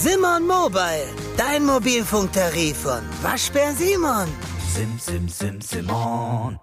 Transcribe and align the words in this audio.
Simon 0.00 0.46
Mobile, 0.46 1.08
dein 1.36 1.66
Mobilfunktarif 1.66 2.76
von 2.76 3.00
Waschbär 3.20 3.72
Simon. 3.72 4.28
Sim, 4.72 4.96
sim, 4.96 5.28
sim, 5.28 5.60
Simon. 5.60 6.60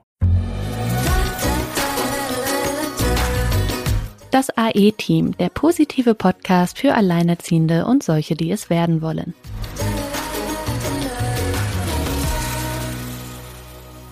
Das 4.32 4.50
AE-Team, 4.56 5.36
der 5.36 5.50
positive 5.50 6.16
Podcast 6.16 6.80
für 6.80 6.94
Alleinerziehende 6.94 7.86
und 7.86 8.04
solche, 8.04 8.36
die 8.36 8.52
es 8.52 8.70
werden 8.70 9.02
wollen. 9.02 9.34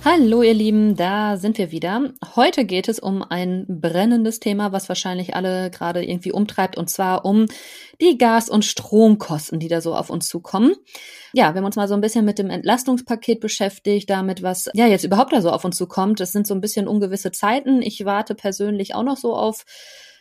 Hallo 0.06 0.42
ihr 0.42 0.54
Lieben, 0.54 0.98
da 0.98 1.38
sind 1.38 1.58
wir 1.58 1.72
wieder. 1.72 2.12
Heute 2.36 2.66
geht 2.66 2.90
es 2.90 3.00
um 3.00 3.24
ein 3.24 3.66
brennendes 3.70 4.42
Thema, 4.42 4.74
was 4.74 4.90
wahrscheinlich 4.90 5.34
alle 5.34 5.72
gerade 5.72 6.04
irgendwie 6.04 6.34
umtreibt, 6.34 6.78
und 6.78 6.90
zwar 6.90 7.24
um 7.24 7.46
die 8.02 8.18
Gas- 8.18 8.50
und 8.50 8.66
Stromkosten, 8.66 9.62
die 9.62 9.70
da 9.70 9.80
so 9.80 9.96
auf 9.96 10.10
uns 10.10 10.28
zukommen. 10.28 10.76
Ja, 11.32 11.54
wir 11.54 11.60
haben 11.60 11.66
uns 11.66 11.78
mal 11.78 11.88
so 11.88 11.94
ein 11.94 12.02
bisschen 12.02 12.26
mit 12.26 12.38
dem 12.38 12.50
Entlastungspaket 12.50 13.40
beschäftigt, 13.40 14.10
damit 14.10 14.44
was 14.44 14.70
ja 14.74 14.88
jetzt 14.88 15.06
überhaupt 15.06 15.32
da 15.32 15.42
so 15.42 15.52
auf 15.52 15.64
uns 15.64 15.78
zukommt. 15.78 16.20
Das 16.20 16.34
sind 16.34 16.48
so 16.48 16.54
ein 16.54 16.60
bisschen 16.60 16.90
ungewisse 16.90 17.32
Zeiten. 17.32 17.82
Ich 17.82 18.04
warte 18.04 18.36
persönlich 18.36 18.96
auch 18.96 19.04
noch 19.04 19.18
so 19.18 19.34
auf 19.34 19.64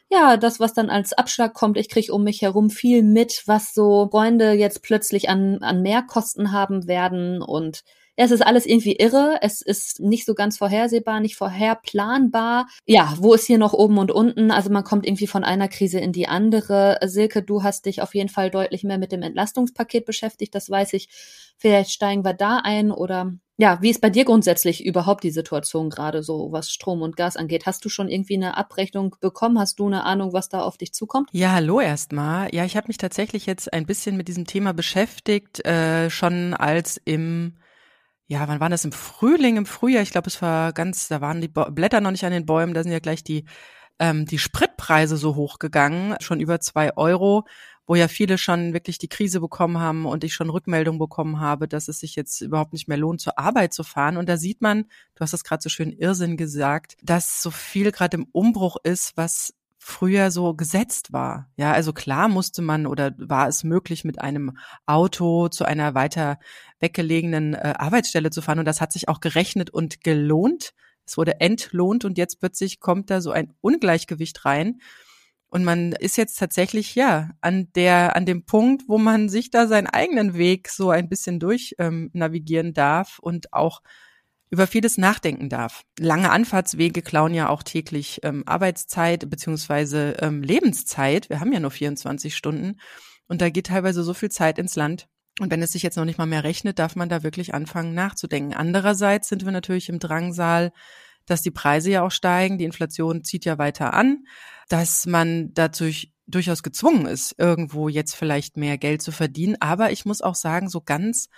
ja, 0.09 0.37
das, 0.37 0.61
was 0.61 0.75
dann 0.75 0.91
als 0.91 1.13
Abschlag 1.13 1.55
kommt, 1.55 1.77
ich 1.77 1.89
kriege 1.89 2.13
um 2.13 2.23
mich 2.23 2.43
herum 2.43 2.71
viel 2.71 3.03
mit, 3.03 3.43
was 3.47 3.75
so 3.75 4.09
Freunde 4.13 4.53
jetzt 4.53 4.83
plötzlich 4.83 5.29
an, 5.29 5.59
an 5.63 5.83
Mehrkosten 5.83 6.53
haben 6.53 6.87
werden 6.87 7.43
und 7.43 7.83
es 8.17 8.31
ist 8.31 8.45
alles 8.45 8.67
irgendwie 8.67 8.97
irre. 8.97 9.39
Es 9.41 9.63
ist 9.63 10.01
nicht 10.01 10.27
so 10.27 10.35
ganz 10.35 10.59
vorhersehbar, 10.59 11.21
nicht 11.21 11.37
vorherplanbar. 11.37 12.67
Ja, 12.87 13.15
wo 13.19 13.35
ist 13.35 13.47
hier 13.47 13.59
noch 13.59 13.73
oben 13.73 13.99
und 13.99 14.11
unten? 14.11 14.51
Also 14.51 14.71
man 14.71 14.85
kommt 14.85 15.07
irgendwie 15.07 15.27
von 15.27 15.45
einer 15.45 15.69
Krise 15.69 15.99
in 15.99 16.13
die 16.13 16.29
andere. 16.29 16.99
Silke, 17.05 17.43
du 17.43 17.63
hast 17.63 17.87
dich 17.87 18.03
auf 18.03 18.15
jeden 18.15 18.29
Fall 18.29 18.51
deutlich 18.51 18.85
mehr 18.85 18.99
mit 18.99 19.13
dem 19.13 19.23
Entlastungspaket 19.23 20.05
beschäftigt. 20.05 20.55
Das 20.55 20.69
weiß 20.69 20.93
ich. 20.93 21.09
Vielleicht 21.57 21.91
steigen 21.91 22.25
wir 22.25 22.35
da 22.35 22.61
ein 22.63 22.91
oder 22.91 23.33
ja, 23.59 23.79
wie 23.81 23.91
ist 23.91 24.01
bei 24.01 24.11
dir 24.11 24.25
grundsätzlich 24.25 24.85
überhaupt 24.85 25.23
die 25.23 25.31
Situation 25.31 25.89
gerade 25.89 26.23
so, 26.23 26.49
was 26.51 26.71
Strom 26.71 27.03
und 27.03 27.17
Gas 27.17 27.37
angeht? 27.37 27.67
Hast 27.67 27.85
du 27.85 27.89
schon 27.89 28.09
irgendwie 28.09 28.35
eine 28.35 28.57
Abrechnung 28.57 29.15
bekommen? 29.21 29.59
Hast 29.59 29.79
du 29.79 29.87
eine 29.87 30.05
Ahnung, 30.05 30.33
was 30.33 30.49
da 30.49 30.63
auf 30.63 30.79
dich 30.79 30.93
zukommt? 30.93 31.29
Ja, 31.33 31.53
hallo 31.53 31.81
erstmal. 31.81 32.53
Ja, 32.53 32.65
ich 32.65 32.77
habe 32.77 32.89
mich 32.89 32.97
tatsächlich 32.97 33.47
jetzt 33.47 33.73
ein 33.73 33.87
bisschen 33.87 34.17
mit 34.17 34.27
diesem 34.27 34.47
Thema 34.47 34.73
beschäftigt, 34.73 35.65
äh, 35.65 36.11
schon 36.11 36.55
als 36.55 37.01
im 37.05 37.55
ja, 38.27 38.49
wann 38.49 38.61
war 38.61 38.69
das? 38.69 38.85
Im 38.85 38.93
Frühling, 38.93 39.57
im 39.57 39.67
Frühjahr, 39.67 40.03
ich 40.03 40.11
glaube, 40.11 40.29
es 40.29 40.41
war 40.41 40.73
ganz, 40.73 41.09
da 41.09 41.21
waren 41.21 41.41
die 41.41 41.49
Blätter 41.49 42.01
noch 42.01 42.11
nicht 42.11 42.25
an 42.25 42.33
den 42.33 42.47
Bäumen, 42.47 42.75
da 42.75 42.83
sind 42.83 42.93
ja 42.93 42.99
gleich 42.99 43.25
die, 43.25 43.45
ähm, 43.99 44.27
die 44.27 44.39
Spritpreise 44.39 45.17
so 45.17 45.37
hochgegangen, 45.37 46.17
schon 46.21 46.41
über 46.41 46.61
zwei 46.61 46.97
Euro, 46.97 47.45
wo 47.87 47.95
ja 47.95 48.09
viele 48.09 48.39
schon 48.39 48.73
wirklich 48.73 48.99
die 48.99 49.09
Krise 49.09 49.41
bekommen 49.41 49.79
haben 49.81 50.07
und 50.07 50.25
ich 50.25 50.35
schon 50.35 50.51
Rückmeldung 50.51 50.99
bekommen 50.99 51.41
habe, 51.41 51.69
dass 51.69 51.89
es 51.89 51.99
sich 52.01 52.15
jetzt 52.15 52.41
überhaupt 52.41 52.73
nicht 52.73 52.89
mehr 52.89 52.97
lohnt, 52.97 53.21
zur 53.21 53.39
Arbeit 53.39 53.75
zu 53.75 53.83
fahren. 53.83 54.17
Und 54.17 54.29
da 54.29 54.37
sieht 54.37 54.63
man, 54.63 54.85
du 55.15 55.21
hast 55.21 55.35
es 55.35 55.45
gerade 55.45 55.63
so 55.63 55.69
schön 55.69 55.93
Irrsinn 55.93 56.37
gesagt, 56.37 56.97
dass 57.03 57.43
so 57.43 57.51
viel 57.51 57.91
gerade 57.91 58.17
im 58.17 58.27
Umbruch 58.33 58.77
ist, 58.83 59.17
was 59.17 59.53
früher 59.85 60.31
so 60.31 60.55
gesetzt 60.55 61.13
war. 61.13 61.51
Ja, 61.57 61.73
also 61.73 61.93
klar 61.93 62.29
musste 62.29 62.63
man 62.63 62.87
oder 62.87 63.15
war 63.19 63.49
es 63.49 63.65
möglich, 63.65 64.05
mit 64.05 64.21
einem 64.21 64.57
Auto 64.87 65.49
zu 65.49 65.65
einer 65.65 65.95
weiter 65.95 66.39
weggelegenen 66.79 67.55
äh, 67.55 67.75
Arbeitsstelle 67.77 68.31
zu 68.31 68.43
fahren. 68.43 68.61
Und 68.61 68.65
das 68.65 68.81
hat 68.81 68.93
sich 68.93 69.09
auch 69.09 69.19
gerechnet 69.19 69.71
und 69.71 70.05
gelohnt. 70.05 70.73
Es 71.05 71.17
wurde 71.17 71.41
entlohnt 71.41 72.05
und 72.05 72.17
jetzt 72.17 72.39
plötzlich 72.39 72.79
kommt 72.79 73.11
da 73.11 73.21
so 73.21 73.33
ein 73.33 73.53
Ungleichgewicht 73.61 74.45
rein. 74.45 74.81
Und 75.49 75.65
man 75.65 75.91
ist 75.93 76.17
jetzt 76.17 76.39
tatsächlich, 76.39 76.95
ja, 76.95 77.31
an 77.41 77.69
der, 77.75 78.15
an 78.15 78.25
dem 78.25 78.47
Punkt, 78.47 78.85
wo 78.87 78.99
man 78.99 79.29
sich 79.29 79.51
da 79.51 79.67
seinen 79.67 79.89
eigenen 79.89 80.35
Weg 80.35 80.69
so 80.69 80.91
ein 80.91 81.09
bisschen 81.09 81.41
durch 81.41 81.75
ähm, 81.79 82.09
navigieren 82.13 82.73
darf 82.73 83.19
und 83.19 83.53
auch 83.53 83.83
über 84.53 84.67
vieles 84.67 84.99
nachdenken 84.99 85.49
darf. 85.49 85.83
Lange 85.99 86.31
Anfahrtswege 86.31 87.01
klauen 87.01 87.33
ja 87.33 87.49
auch 87.49 87.63
täglich 87.63 88.21
ähm, 88.23 88.43
Arbeitszeit 88.45 89.31
beziehungsweise 89.31 90.19
ähm, 90.21 90.43
Lebenszeit. 90.43 91.31
Wir 91.31 91.41
haben 91.41 91.55
ja 91.55 91.59
nur 91.59 91.71
24 91.71 92.37
Stunden 92.37 92.79
und 93.29 93.41
da 93.41 93.49
geht 93.49 93.69
teilweise 93.69 94.03
so 94.03 94.13
viel 94.13 94.31
Zeit 94.31 94.59
ins 94.59 94.77
Land. 94.77 95.09
Und 95.41 95.51
wenn 95.51 95.63
es 95.63 95.73
sich 95.73 95.83
jetzt 95.83 95.97
noch 95.97 96.05
nicht 96.05 96.19
mal 96.19 96.27
mehr 96.27 96.45
rechnet, 96.45 96.79
darf 96.79 96.97
man 96.97 97.09
da 97.09 97.23
wirklich 97.23 97.55
anfangen 97.55 97.95
nachzudenken. 97.95 98.53
Andererseits 98.53 99.31
sind 99.31 99.47
wir 99.47 99.53
natürlich 99.53 99.89
im 99.89 99.99
Drangsal, 99.99 100.71
dass 101.25 101.41
die 101.41 101.51
Preise 101.51 101.91
ja 101.91 102.03
auch 102.03 102.11
steigen, 102.11 102.59
die 102.59 102.67
Inflation 102.67 103.25
zieht 103.25 103.47
ja 103.47 103.57
weiter 103.57 103.95
an, 103.95 104.25
dass 104.69 105.07
man 105.07 105.55
dadurch 105.55 106.13
durchaus 106.27 106.63
gezwungen 106.63 107.07
ist, 107.07 107.37
irgendwo 107.39 107.89
jetzt 107.89 108.15
vielleicht 108.15 108.59
mehr 108.59 108.77
Geld 108.77 109.01
zu 109.01 109.13
verdienen. 109.13 109.57
Aber 109.61 109.93
ich 109.93 110.05
muss 110.05 110.21
auch 110.21 110.35
sagen, 110.35 110.69
so 110.69 110.83
ganz 110.83 111.31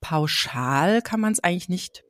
pauschal 0.00 1.02
kann 1.02 1.20
man 1.20 1.34
es 1.34 1.40
eigentlich 1.40 1.68
nicht 1.68 2.04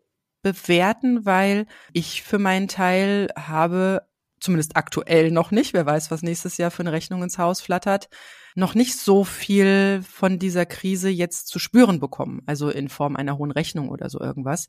bewerten, 0.44 1.25
weil 1.25 1.66
ich 1.93 2.22
für 2.22 2.38
meinen 2.38 2.69
Teil 2.69 3.28
habe, 3.37 4.06
zumindest 4.38 4.77
aktuell 4.77 5.31
noch 5.31 5.50
nicht, 5.50 5.72
wer 5.72 5.87
weiß, 5.87 6.10
was 6.10 6.22
nächstes 6.22 6.59
Jahr 6.59 6.71
für 6.71 6.82
eine 6.82 6.93
Rechnung 6.93 7.22
ins 7.22 7.38
Haus 7.38 7.62
flattert, 7.62 8.10
noch 8.55 8.75
nicht 8.75 8.97
so 8.97 9.25
viel 9.25 10.05
von 10.09 10.38
dieser 10.38 10.66
Krise 10.66 11.09
jetzt 11.09 11.49
zu 11.49 11.59
spüren 11.59 11.99
bekommen, 11.99 12.43
also 12.47 12.69
in 12.69 12.91
Form 12.91 13.16
einer 13.16 13.38
hohen 13.38 13.50
Rechnung 13.50 13.88
oder 13.88 14.10
so 14.10 14.21
irgendwas, 14.21 14.69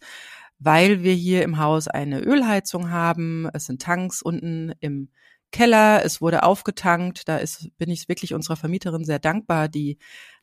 weil 0.59 1.03
wir 1.03 1.13
hier 1.13 1.43
im 1.43 1.59
Haus 1.59 1.89
eine 1.89 2.21
Ölheizung 2.21 2.89
haben, 2.89 3.49
es 3.53 3.65
sind 3.65 3.81
Tanks 3.81 4.21
unten 4.21 4.71
im 4.79 5.09
Keller, 5.51 6.03
es 6.05 6.21
wurde 6.21 6.43
aufgetankt, 6.43 7.27
da 7.27 7.37
ist, 7.37 7.69
bin 7.77 7.89
ich 7.89 8.07
wirklich 8.07 8.33
unserer 8.33 8.55
Vermieterin 8.55 9.03
sehr 9.03 9.19
dankbar, 9.19 9.67
die 9.67 9.97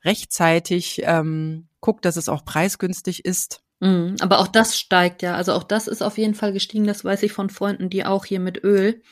rechtzeitig 0.05 1.01
ähm, 1.05 1.69
guckt, 1.81 2.05
dass 2.05 2.17
es 2.17 2.29
auch 2.29 2.45
preisgünstig 2.45 3.25
ist 3.25 3.62
Mhm, 3.83 4.15
aber 4.21 4.39
auch 4.39 4.47
das 4.47 4.79
steigt 4.79 5.23
ja. 5.23 5.35
Also 5.35 5.53
auch 5.55 5.65
das 5.65 5.89
ist 5.89 6.03
auf 6.03 6.17
jeden 6.17 6.35
Fall 6.35 6.53
gestiegen. 6.53 6.87
Das 6.87 7.05
weiß 7.05 7.25
ich 7.25 7.33
von 7.33 7.51
Freunden, 7.51 7.91
die 7.91 8.05
auch 8.05 8.25
hier 8.25 8.39
mit 8.39 8.63
Öl 8.63 9.03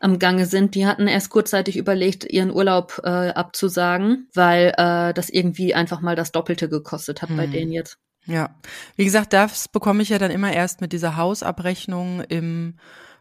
am 0.00 0.18
Gange 0.18 0.46
sind. 0.46 0.74
Die 0.74 0.86
hatten 0.86 1.06
erst 1.06 1.30
kurzzeitig 1.30 1.76
überlegt, 1.76 2.24
ihren 2.24 2.50
Urlaub 2.50 3.00
äh, 3.04 3.08
abzusagen, 3.08 4.28
weil 4.34 4.74
äh, 4.76 5.14
das 5.14 5.30
irgendwie 5.30 5.74
einfach 5.74 6.00
mal 6.00 6.16
das 6.16 6.32
Doppelte 6.32 6.68
gekostet 6.68 7.22
hat 7.22 7.28
hm. 7.28 7.36
bei 7.36 7.46
denen 7.46 7.70
jetzt. 7.70 7.96
Ja, 8.26 8.56
wie 8.96 9.04
gesagt, 9.04 9.32
das 9.32 9.68
bekomme 9.68 10.02
ich 10.02 10.08
ja 10.08 10.18
dann 10.18 10.32
immer 10.32 10.52
erst 10.52 10.80
mit 10.80 10.92
dieser 10.92 11.16
Hausabrechnung 11.16 12.22
im 12.22 12.74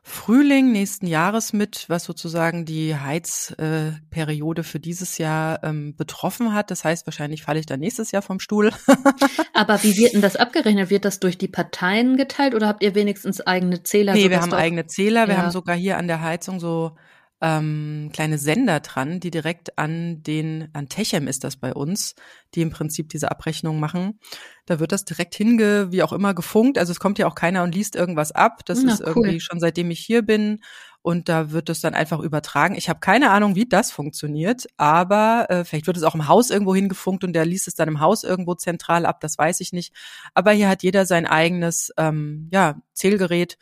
Frühling 0.03 0.71
nächsten 0.71 1.05
Jahres 1.05 1.53
mit, 1.53 1.85
was 1.87 2.05
sozusagen 2.05 2.65
die 2.65 2.95
Heizperiode 2.95 4.61
äh, 4.61 4.63
für 4.63 4.79
dieses 4.79 5.19
Jahr 5.19 5.63
ähm, 5.63 5.95
betroffen 5.95 6.53
hat. 6.53 6.71
Das 6.71 6.83
heißt, 6.83 7.05
wahrscheinlich 7.05 7.43
falle 7.43 7.59
ich 7.59 7.67
dann 7.67 7.79
nächstes 7.79 8.11
Jahr 8.11 8.23
vom 8.23 8.39
Stuhl. 8.39 8.71
Aber 9.53 9.83
wie 9.83 9.97
wird 9.97 10.13
denn 10.13 10.21
das 10.21 10.37
abgerechnet? 10.37 10.89
Wird 10.89 11.05
das 11.05 11.19
durch 11.19 11.37
die 11.37 11.47
Parteien 11.47 12.17
geteilt 12.17 12.55
oder 12.55 12.67
habt 12.67 12.81
ihr 12.81 12.95
wenigstens 12.95 13.41
eigene 13.41 13.83
Zähler? 13.83 14.13
Nee, 14.13 14.31
wir 14.31 14.41
haben 14.41 14.53
eigene 14.53 14.87
Zähler. 14.87 15.27
Wir 15.27 15.37
haben 15.37 15.51
sogar 15.51 15.75
hier 15.75 15.97
an 15.97 16.07
der 16.07 16.21
Heizung 16.21 16.59
so 16.59 16.95
ähm, 17.41 18.11
kleine 18.13 18.37
Sender 18.37 18.79
dran, 18.79 19.19
die 19.19 19.31
direkt 19.31 19.77
an 19.79 20.21
den, 20.21 20.69
an 20.73 20.89
Techem 20.89 21.27
ist 21.27 21.43
das 21.43 21.57
bei 21.57 21.73
uns, 21.73 22.15
die 22.53 22.61
im 22.61 22.69
Prinzip 22.69 23.09
diese 23.09 23.31
Abrechnung 23.31 23.79
machen. 23.79 24.19
Da 24.67 24.79
wird 24.79 24.91
das 24.91 25.05
direkt 25.05 25.33
hinge, 25.33 25.91
wie 25.91 26.03
auch 26.03 26.13
immer, 26.13 26.35
gefunkt. 26.35 26.77
Also 26.77 26.91
es 26.91 26.99
kommt 26.99 27.17
ja 27.17 27.27
auch 27.27 27.35
keiner 27.35 27.63
und 27.63 27.73
liest 27.73 27.95
irgendwas 27.95 28.31
ab. 28.31 28.63
Das 28.65 28.83
Na, 28.83 28.93
ist 28.93 29.01
cool. 29.01 29.07
irgendwie 29.07 29.39
schon 29.39 29.59
seitdem 29.59 29.89
ich 29.89 29.99
hier 29.99 30.21
bin. 30.21 30.59
Und 31.03 31.29
da 31.29 31.49
wird 31.51 31.69
es 31.69 31.81
dann 31.81 31.95
einfach 31.95 32.19
übertragen. 32.19 32.75
Ich 32.75 32.87
habe 32.87 32.99
keine 32.99 33.31
Ahnung, 33.31 33.55
wie 33.55 33.67
das 33.67 33.91
funktioniert, 33.91 34.67
aber 34.77 35.47
äh, 35.49 35.65
vielleicht 35.65 35.87
wird 35.87 35.97
es 35.97 36.03
auch 36.03 36.13
im 36.13 36.27
Haus 36.27 36.51
irgendwo 36.51 36.75
hingefunkt 36.75 37.23
und 37.23 37.33
der 37.33 37.43
liest 37.43 37.67
es 37.67 37.73
dann 37.73 37.87
im 37.87 37.99
Haus 37.99 38.23
irgendwo 38.23 38.53
zentral 38.53 39.07
ab, 39.07 39.19
das 39.19 39.35
weiß 39.35 39.61
ich 39.61 39.73
nicht. 39.73 39.95
Aber 40.35 40.51
hier 40.51 40.69
hat 40.69 40.83
jeder 40.83 41.07
sein 41.07 41.25
eigenes 41.25 41.91
ähm, 41.97 42.49
ja, 42.51 42.79
Zählgerät 42.93 43.57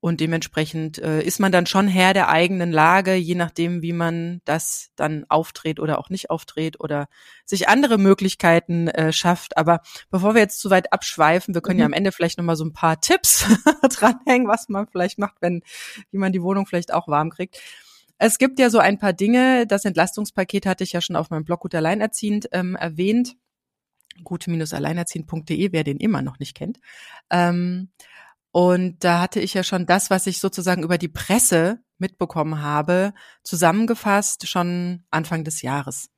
und 0.00 0.20
dementsprechend 0.20 0.98
äh, 0.98 1.22
ist 1.22 1.40
man 1.40 1.52
dann 1.52 1.66
schon 1.66 1.86
Herr 1.86 2.14
der 2.14 2.30
eigenen 2.30 2.72
Lage, 2.72 3.14
je 3.14 3.34
nachdem, 3.34 3.82
wie 3.82 3.92
man 3.92 4.40
das 4.46 4.90
dann 4.96 5.26
auftritt 5.28 5.78
oder 5.78 5.98
auch 5.98 6.08
nicht 6.08 6.30
auftritt 6.30 6.80
oder 6.80 7.06
sich 7.44 7.68
andere 7.68 7.98
Möglichkeiten 7.98 8.88
äh, 8.88 9.12
schafft. 9.12 9.58
Aber 9.58 9.80
bevor 10.10 10.34
wir 10.34 10.40
jetzt 10.40 10.60
zu 10.60 10.70
weit 10.70 10.92
abschweifen, 10.92 11.54
wir 11.54 11.60
können 11.60 11.76
mhm. 11.76 11.80
ja 11.80 11.86
am 11.86 11.92
Ende 11.92 12.12
vielleicht 12.12 12.38
nochmal 12.38 12.56
so 12.56 12.64
ein 12.64 12.72
paar 12.72 13.00
Tipps 13.00 13.44
dranhängen, 13.90 14.48
was 14.48 14.70
man 14.70 14.88
vielleicht 14.88 15.18
macht, 15.18 15.36
wenn, 15.40 15.62
wie 16.10 16.18
man 16.18 16.32
die 16.32 16.42
Wohnung 16.42 16.66
vielleicht 16.66 16.94
auch 16.94 17.06
warm 17.06 17.28
kriegt. 17.28 17.60
Es 18.16 18.38
gibt 18.38 18.58
ja 18.58 18.70
so 18.70 18.78
ein 18.78 18.98
paar 18.98 19.12
Dinge. 19.12 19.66
Das 19.66 19.84
Entlastungspaket 19.84 20.64
hatte 20.64 20.84
ich 20.84 20.92
ja 20.92 21.02
schon 21.02 21.16
auf 21.16 21.28
meinem 21.28 21.44
Blog 21.44 21.60
Gut 21.60 21.74
Alleinerziehend 21.74 22.48
ähm, 22.52 22.74
erwähnt. 22.74 23.36
Gute-alleinerziehend.de, 24.24 25.72
wer 25.72 25.84
den 25.84 25.98
immer 25.98 26.20
noch 26.22 26.38
nicht 26.38 26.54
kennt. 26.54 26.78
Ähm, 27.30 27.90
und 28.52 29.04
da 29.04 29.20
hatte 29.20 29.40
ich 29.40 29.54
ja 29.54 29.62
schon 29.62 29.86
das, 29.86 30.10
was 30.10 30.26
ich 30.26 30.40
sozusagen 30.40 30.82
über 30.82 30.98
die 30.98 31.08
Presse 31.08 31.80
mitbekommen 31.98 32.62
habe, 32.62 33.12
zusammengefasst 33.44 34.48
schon 34.48 35.04
Anfang 35.10 35.44
des 35.44 35.62
Jahres. 35.62 36.10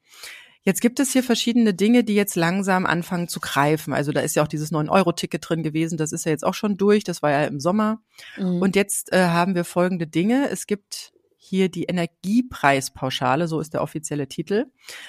Jetzt 0.65 0.81
gibt 0.81 1.01
es 1.01 1.13
hier 1.13 1.25
verschiedene 1.25 1.75
Dinge, 1.75 2.05
die 2.05 2.15
jetzt 2.15 2.37
langsam 2.37 2.87
anfangen 2.87 3.27
zu 3.27 3.41
greifen. 3.41 3.93
Also 3.93 4.13
da 4.13 4.21
ist 4.21 4.37
ja 4.37 4.45
auch 4.45 4.49
dieses 4.49 4.71
9-Euro-Ticket 4.71 5.49
drin 5.49 5.65
gewesen. 5.65 5.99
Das 5.99 6.13
ist 6.13 6.25
ja 6.25 6.31
jetzt 6.31 6.45
auch 6.45 6.55
schon 6.55 6.77
durch. 6.77 7.03
Das 7.03 7.21
war 7.21 7.33
ja 7.33 7.45
im 7.47 7.59
Sommer. 7.59 8.01
Mhm. 8.37 8.63
Und 8.63 8.77
jetzt 8.77 9.13
äh, 9.13 9.27
haben 9.27 9.57
wir 9.57 9.65
folgende 9.65 10.07
Dinge. 10.07 10.49
Es 10.51 10.69
gibt 10.69 11.13
hier 11.37 11.69
die 11.69 11.85
Energiepreispauschale, 11.85 13.49
so 13.49 13.59
ist 13.59 13.75
der 13.75 13.83
offizielle 13.83 14.29
Titel. 14.29 14.67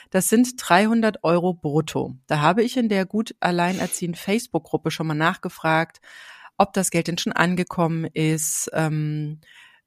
Das 0.10 0.28
sind 0.30 0.56
300 0.58 1.24
Euro 1.24 1.54
brutto. 1.54 2.16
Da 2.26 2.42
habe 2.42 2.64
ich 2.64 2.76
in 2.76 2.90
der 2.90 3.06
gut 3.06 3.36
alleinerziehend 3.40 4.18
Facebook-Gruppe 4.18 4.90
schon 4.90 5.06
mal 5.06 5.14
nachgefragt, 5.14 6.02
ob 6.58 6.74
das 6.74 6.92
Geld 6.92 7.08
denn 7.08 7.18
schon 7.18 7.34
angekommen 7.34 8.06
ist, 8.14 8.70
ähm, 8.74 9.40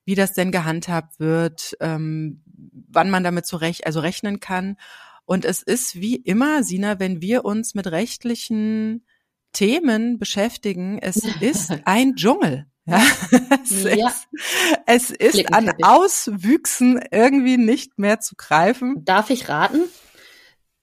wie 0.05 0.15
das 0.15 0.35
denn 0.35 0.53
gehandhabt 0.53 1.19
wird, 1.19 1.77
ähm, 1.81 2.43
wann 2.89 3.11
man 3.11 3.25
damit 3.25 3.47
zurecht, 3.47 3.87
also 3.87 4.01
rechnen 4.01 4.41
kann. 4.41 4.77
Und 5.25 5.45
es 5.45 5.63
ist 5.63 5.97
wie 5.97 6.17
immer, 6.17 6.63
Sina, 6.63 7.01
wenn 7.01 7.21
wir 7.21 7.45
uns 7.45 7.75
mit 7.75 7.89
rechtlichen 7.89 9.05
Themen 9.53 10.19
beschäftigen, 10.19 10.99
es 11.01 11.17
ist 11.41 11.73
ein 11.85 12.15
Dschungel. 12.15 12.67
Ja, 12.89 13.03
es 13.65 13.83
Ja. 13.83 14.07
ist, 14.09 14.29
es 14.87 15.11
ist 15.11 15.53
an. 15.53 15.73
Auswüchsen 15.83 17.01
irgendwie 17.11 17.57
nicht 17.57 17.99
mehr 17.99 18.21
zu 18.21 18.37
greifen. 18.37 19.05
Darf 19.05 19.31
ich 19.31 19.49
raten? 19.49 19.81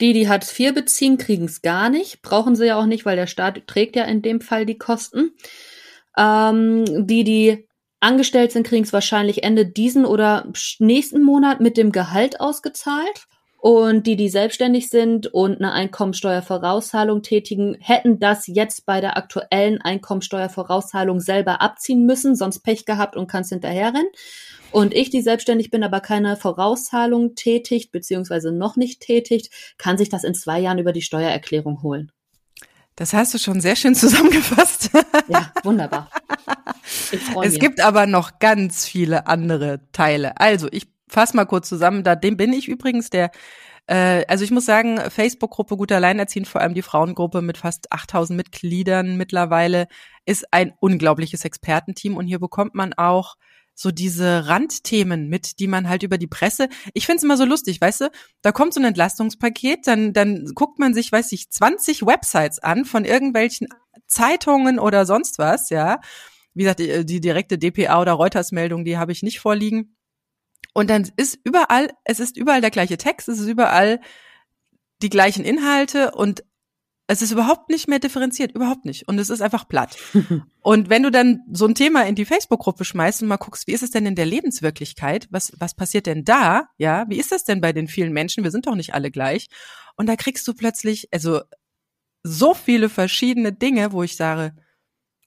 Die, 0.02 0.12
die 0.12 0.28
Hartz 0.28 0.60
IV 0.60 0.74
beziehen, 0.74 1.18
kriegen 1.18 1.46
es 1.46 1.62
gar 1.62 1.90
nicht. 1.90 2.22
Brauchen 2.22 2.58
sie 2.58 2.66
ja 2.66 2.76
auch 2.78 2.86
nicht, 2.88 3.06
weil 3.06 3.16
der 3.16 3.28
Staat 3.28 3.68
trägt 3.68 3.96
ja 3.96 4.04
in 4.04 4.22
dem 4.22 4.42
Fall 4.42 4.66
die 4.66 4.78
Kosten. 4.78 5.32
Ähm, 6.18 7.08
die, 7.08 7.24
die 7.24 7.68
angestellt 8.00 8.52
sind, 8.52 8.68
kriegen 8.68 8.84
es 8.84 8.94
wahrscheinlich 8.94 9.44
Ende 9.44 9.66
diesen 9.66 10.06
oder 10.06 10.52
nächsten 10.80 11.24
Monat 11.24 11.62
mit 11.62 11.78
dem 11.78 11.92
Gehalt 11.92 12.40
ausgezahlt. 12.40 13.28
Und 13.64 14.08
die, 14.08 14.18
die 14.18 14.28
selbstständig 14.28 14.90
sind 14.90 15.28
und 15.28 15.60
eine 15.60 15.72
Einkommensteuervorauszahlung 15.72 17.22
tätigen, 17.22 17.78
hätten 17.80 18.20
das 18.20 18.46
jetzt 18.48 18.86
bei 18.86 19.00
der 19.00 19.16
aktuellen 19.16 19.80
Einkommensteuervorauszahlung 19.80 21.22
selber 21.22 21.62
abziehen 21.62 22.06
müssen, 22.06 22.36
sonst 22.36 22.60
Pech 22.60 22.84
gehabt 22.84 23.16
und 23.16 23.28
kannst 23.28 23.52
hinterherrennen. 23.52 24.10
Und 24.74 24.94
ich, 24.94 25.12
die 25.12 25.22
selbstständig 25.22 25.72
bin, 25.72 25.86
aber 25.86 26.02
keine 26.02 26.36
Vorauszahlung 26.36 27.36
tätigt, 27.36 27.94
beziehungsweise 27.94 28.52
noch 28.52 28.76
nicht 28.76 29.00
tätigt, 29.00 29.50
kann 29.78 29.98
sich 29.98 30.10
das 30.10 30.26
in 30.26 30.36
zwei 30.36 30.60
Jahren 30.60 30.80
über 30.80 30.92
die 30.92 31.02
Steuererklärung 31.02 31.82
holen. 31.84 32.12
Das 32.96 33.14
hast 33.14 33.34
du 33.34 33.38
schon 33.38 33.62
sehr 33.62 33.76
schön 33.76 33.96
zusammengefasst. 33.96 34.90
Ja, 35.28 35.52
wunderbar. 35.64 36.10
Ich 37.12 37.20
freue 37.22 37.48
Es 37.48 37.54
mich. 37.54 37.60
gibt 37.62 37.82
aber 37.82 38.06
noch 38.06 38.40
ganz 38.40 38.86
viele 38.86 39.28
andere 39.28 39.82
Teile. 39.92 40.40
Also 40.40 40.68
ich 40.72 40.88
fasse 41.08 41.36
mal 41.36 41.46
kurz 41.46 41.70
zusammen. 41.70 42.04
Da 42.04 42.16
dem 42.16 42.38
bin 42.38 42.54
ich 42.54 42.68
übrigens 42.68 43.10
der. 43.10 43.32
Äh, 43.88 44.26
also 44.28 44.44
ich 44.44 44.52
muss 44.52 44.66
sagen, 44.66 45.00
Facebook-Gruppe 45.10 45.76
Gut 45.76 45.92
Alleinerziehend, 45.92 46.48
vor 46.48 46.62
allem 46.62 46.74
die 46.74 46.82
Frauengruppe 46.82 47.42
mit 47.42 47.58
fast 47.58 47.92
8000 47.92 48.38
Mitgliedern 48.38 49.18
mittlerweile, 49.18 49.88
ist 50.26 50.46
ein 50.52 50.74
unglaubliches 50.80 51.44
Expertenteam 51.46 52.16
und 52.16 52.28
hier 52.28 52.40
bekommt 52.40 52.76
man 52.76 52.94
auch 52.94 53.36
so 53.76 53.92
diese 53.92 54.48
Randthemen 54.48 55.30
mit, 55.30 55.60
die 55.60 55.68
man 55.68 55.90
halt 55.90 56.04
über 56.04 56.18
die 56.18 56.28
Presse. 56.28 56.70
Ich 56.94 57.06
find's 57.06 57.24
immer 57.24 57.38
so 57.38 57.46
lustig, 57.46 57.82
weißt 57.82 58.02
du? 58.02 58.12
Da 58.42 58.52
kommt 58.52 58.74
so 58.74 58.80
ein 58.80 58.86
Entlastungspaket, 58.86 59.88
dann 59.88 60.14
dann 60.14 60.46
guckt 60.54 60.80
man 60.80 60.94
sich, 60.94 61.12
weiß 61.12 61.32
ich, 61.32 61.50
20 61.50 62.06
Websites 62.06 62.60
an 62.60 62.86
von 62.86 63.06
irgendwelchen 63.06 63.68
Zeitungen 64.08 64.80
oder 64.80 65.06
sonst 65.06 65.40
was, 65.40 65.70
ja. 65.70 66.00
Wie 66.54 66.64
gesagt, 66.64 66.80
die, 66.80 67.06
die 67.06 67.20
direkte 67.20 67.58
DPA 67.58 68.00
oder 68.00 68.14
Reuters-Meldung, 68.14 68.86
die 68.86 68.98
habe 68.98 69.12
ich 69.12 69.24
nicht 69.24 69.40
vorliegen. 69.40 69.96
Und 70.74 70.90
dann 70.90 71.10
ist 71.18 71.40
überall, 71.44 71.92
es 72.04 72.20
ist 72.20 72.38
überall 72.38 72.62
der 72.62 72.72
gleiche 72.72 72.98
Text, 72.98 73.30
es 73.30 73.40
ist 73.40 73.48
überall 73.48 74.00
die 75.02 75.10
gleichen 75.10 75.46
Inhalte 75.46 76.12
und 76.12 76.44
es 77.08 77.22
ist 77.22 77.32
überhaupt 77.32 77.70
nicht 77.70 77.88
mehr 77.88 78.00
differenziert, 78.00 78.54
überhaupt 78.54 78.86
nicht. 78.86 79.08
Und 79.08 79.20
es 79.20 79.30
ist 79.30 79.42
einfach 79.42 79.68
platt. 79.68 79.98
Und 80.62 80.90
wenn 80.90 81.04
du 81.04 81.12
dann 81.12 81.42
so 81.52 81.66
ein 81.66 81.76
Thema 81.76 82.06
in 82.08 82.16
die 82.16 82.26
Facebook-Gruppe 82.26 82.86
schmeißt 82.86 83.22
und 83.22 83.28
mal 83.28 83.36
guckst, 83.36 83.68
wie 83.68 83.74
ist 83.74 83.84
es 83.84 83.92
denn 83.92 84.06
in 84.06 84.16
der 84.16 84.26
Lebenswirklichkeit? 84.26 85.28
Was, 85.30 85.52
was 85.60 85.76
passiert 85.76 86.06
denn 86.06 86.24
da? 86.24 86.70
Ja, 86.78 87.06
wie 87.10 87.20
ist 87.20 87.34
das 87.34 87.44
denn 87.44 87.60
bei 87.60 87.74
den 87.74 87.90
vielen 87.90 88.14
Menschen? 88.14 88.46
Wir 88.46 88.52
sind 88.52 88.66
doch 88.66 88.76
nicht 88.76 88.94
alle 88.94 89.12
gleich. 89.12 89.48
Und 89.98 90.08
da 90.08 90.16
kriegst 90.16 90.48
du 90.48 90.54
plötzlich, 90.54 91.10
also 91.12 91.42
so 92.24 92.54
viele 92.54 92.88
verschiedene 92.88 93.52
Dinge, 93.52 93.92
wo 93.92 94.04
ich 94.04 94.16
sage, 94.16 94.56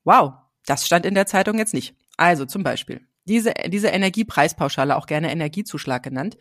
wow, 0.05 0.33
das 0.65 0.87
stand 0.87 1.05
in 1.05 1.15
der 1.15 1.27
Zeitung 1.27 1.59
jetzt 1.59 1.75
nicht. 1.75 1.95
Also 2.17 2.47
zum 2.47 2.63
Beispiel, 2.63 3.07
diese, 3.27 3.53
diese 3.67 3.89
Energiepreispauschale, 3.89 4.97
auch 4.97 5.07
gerne 5.07 5.31
Energiezuschlag 5.31 6.03
genannt, 6.03 6.39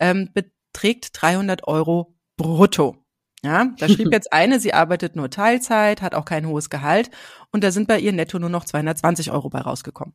ähm, 0.00 0.30
beträgt 0.32 1.10
300 1.12 1.68
Euro 1.68 2.16
brutto. 2.36 3.04
Ja, 3.42 3.72
da 3.78 3.88
schrieb 3.88 4.12
jetzt 4.12 4.32
eine, 4.32 4.58
sie 4.58 4.74
arbeitet 4.74 5.14
nur 5.14 5.30
Teilzeit, 5.30 6.02
hat 6.02 6.14
auch 6.14 6.24
kein 6.24 6.46
hohes 6.46 6.70
Gehalt 6.70 7.10
und 7.52 7.62
da 7.62 7.70
sind 7.70 7.86
bei 7.86 8.00
ihr 8.00 8.12
netto 8.12 8.38
nur 8.38 8.50
noch 8.50 8.64
220 8.64 9.30
Euro 9.30 9.48
bei 9.48 9.60
rausgekommen. 9.60 10.14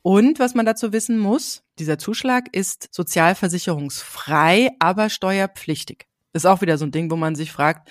Und 0.00 0.38
was 0.38 0.54
man 0.54 0.64
dazu 0.64 0.92
wissen 0.92 1.18
muss, 1.18 1.64
dieser 1.78 1.98
Zuschlag 1.98 2.44
ist 2.52 2.88
sozialversicherungsfrei, 2.92 4.70
aber 4.78 5.10
steuerpflichtig. 5.10 6.06
Ist 6.32 6.46
auch 6.46 6.60
wieder 6.60 6.78
so 6.78 6.86
ein 6.86 6.92
Ding, 6.92 7.10
wo 7.10 7.16
man 7.16 7.34
sich 7.34 7.52
fragt, 7.52 7.90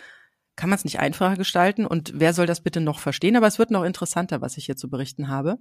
kann 0.55 0.69
man 0.69 0.77
es 0.77 0.85
nicht 0.85 0.99
einfacher 0.99 1.35
gestalten 1.35 1.85
und 1.85 2.13
wer 2.15 2.33
soll 2.33 2.45
das 2.45 2.61
bitte 2.61 2.79
noch 2.79 2.99
verstehen? 2.99 3.35
Aber 3.35 3.47
es 3.47 3.59
wird 3.59 3.71
noch 3.71 3.83
interessanter, 3.83 4.41
was 4.41 4.57
ich 4.57 4.65
hier 4.65 4.77
zu 4.77 4.89
berichten 4.89 5.27
habe. 5.27 5.57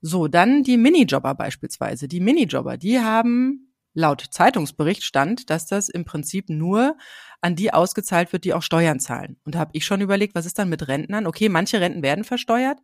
So, 0.00 0.28
dann 0.28 0.62
die 0.62 0.76
Minijobber 0.76 1.34
beispielsweise. 1.34 2.08
Die 2.08 2.20
Minijobber, 2.20 2.76
die 2.76 3.00
haben 3.00 3.69
laut 3.94 4.26
Zeitungsbericht 4.30 5.02
stand, 5.02 5.50
dass 5.50 5.66
das 5.66 5.88
im 5.88 6.04
Prinzip 6.04 6.48
nur 6.48 6.96
an 7.40 7.56
die 7.56 7.72
ausgezahlt 7.72 8.32
wird, 8.32 8.44
die 8.44 8.54
auch 8.54 8.62
Steuern 8.62 9.00
zahlen. 9.00 9.36
Und 9.44 9.54
da 9.54 9.60
habe 9.60 9.70
ich 9.74 9.84
schon 9.84 10.00
überlegt, 10.00 10.34
was 10.34 10.46
ist 10.46 10.58
dann 10.58 10.68
mit 10.68 10.86
Rentnern? 10.88 11.26
Okay, 11.26 11.48
manche 11.48 11.80
Renten 11.80 12.02
werden 12.02 12.24
versteuert. 12.24 12.78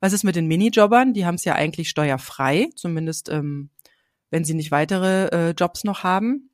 Was 0.00 0.12
ist 0.12 0.22
mit 0.22 0.36
den 0.36 0.46
Minijobbern? 0.46 1.14
Die 1.14 1.26
haben 1.26 1.36
es 1.36 1.44
ja 1.44 1.54
eigentlich 1.54 1.88
steuerfrei, 1.88 2.68
zumindest 2.76 3.28
ähm, 3.28 3.70
wenn 4.30 4.44
sie 4.44 4.54
nicht 4.54 4.70
weitere 4.70 5.28
äh, 5.28 5.50
Jobs 5.50 5.84
noch 5.84 6.04
haben. 6.04 6.50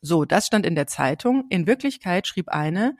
So, 0.00 0.24
das 0.24 0.46
stand 0.46 0.64
in 0.64 0.74
der 0.74 0.86
Zeitung. 0.86 1.44
In 1.50 1.66
Wirklichkeit 1.66 2.26
schrieb 2.26 2.48
eine, 2.48 2.96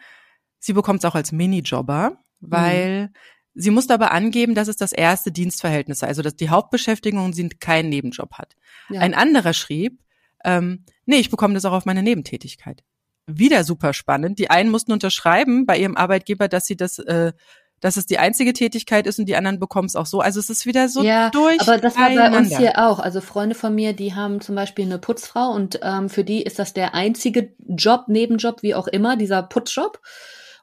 sie 0.59 0.73
bekommt 0.73 1.01
es 1.01 1.05
auch 1.05 1.15
als 1.15 1.33
Minijobber, 1.33 2.19
weil 2.41 3.03
mhm. 3.03 3.13
sie 3.55 3.71
musste 3.71 3.95
aber 3.95 4.11
angeben, 4.11 4.55
dass 4.55 4.69
es 4.69 4.77
das 4.77 4.93
erste 4.93 5.31
Dienstverhältnis 5.31 6.01
sei, 6.01 6.09
also 6.09 6.23
dass 6.23 6.37
die 6.37 6.51
Hauptbeschäftigung 6.51 7.33
sie 7.33 7.49
keinen 7.49 7.89
Nebenjob 7.89 8.35
hat. 8.35 8.57
Ja. 8.89 9.01
Ein 9.01 9.15
anderer 9.15 9.53
schrieb, 9.53 10.01
ähm, 10.45 10.85
nee, 11.07 11.17
ich 11.17 11.31
bekomme 11.31 11.55
das 11.55 11.65
auch 11.65 11.73
auf 11.73 11.87
meine 11.87 12.03
Nebentätigkeit. 12.03 12.83
Wieder 13.27 13.65
super 13.65 13.93
spannend. 13.93 14.39
Die 14.39 14.51
einen 14.51 14.71
mussten 14.71 14.93
unterschreiben 14.93 15.67
bei 15.67 15.79
ihrem 15.79 15.97
Arbeitgeber, 15.97 16.49
dass 16.49 16.67
sie 16.67 16.77
das, 16.77 16.99
äh, 16.99 17.33
dass 17.81 17.97
es 17.97 18.07
die 18.07 18.19
einzige 18.19 18.53
Tätigkeit 18.53 19.07
ist 19.07 19.19
und 19.19 19.27
die 19.27 19.37
anderen 19.37 19.59
bekommen 19.59 19.87
es 19.87 19.97
auch 19.97 20.07
so. 20.07 20.21
Also 20.21 20.41
es 20.41 20.51
ist 20.51 20.67
wieder 20.67 20.89
so 20.89 21.03
ja, 21.03 21.31
durch. 21.31 21.61
Aber 21.61 21.79
das 21.79 21.97
war 21.97 22.09
bei 22.09 22.37
uns 22.37 22.57
hier 22.57 22.79
auch. 22.79 22.99
Also 22.99 23.21
Freunde 23.21 23.55
von 23.55 23.75
mir, 23.75 23.93
die 23.93 24.15
haben 24.15 24.41
zum 24.41 24.55
Beispiel 24.55 24.87
eine 24.87 24.99
Putzfrau 24.99 25.51
und 25.51 25.79
ähm, 25.83 26.09
für 26.09 26.25
die 26.25 26.43
ist 26.43 26.59
das 26.59 26.73
der 26.73 26.95
einzige 26.95 27.55
Job, 27.69 28.09
Nebenjob, 28.09 28.63
wie 28.63 28.75
auch 28.75 28.89
immer, 28.89 29.17
dieser 29.17 29.43
Putzjob. 29.43 30.01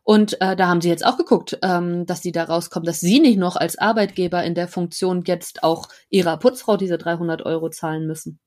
Und 0.04 0.40
äh, 0.40 0.56
da 0.56 0.68
haben 0.68 0.82
sie 0.82 0.90
jetzt 0.90 1.06
auch 1.06 1.18
geguckt, 1.18 1.58
ähm, 1.64 2.06
dass 2.06 2.22
die 2.22 2.32
da 2.32 2.44
rauskommen, 2.44 2.86
dass 2.86 3.00
sie 3.00 3.20
nicht 3.20 3.40
noch 3.40 3.56
als 3.56 3.78
Arbeitgeber 3.78 4.44
in 4.44 4.54
der 4.54 4.68
Funktion 4.68 5.24
jetzt 5.26 5.64
auch 5.64 5.88
ihrer 6.10 6.38
Putzfrau 6.38 6.78
diese 6.78 7.00
300 7.00 7.44
Euro 7.44 7.70
zahlen 7.70 8.06
müssen. 8.06 8.40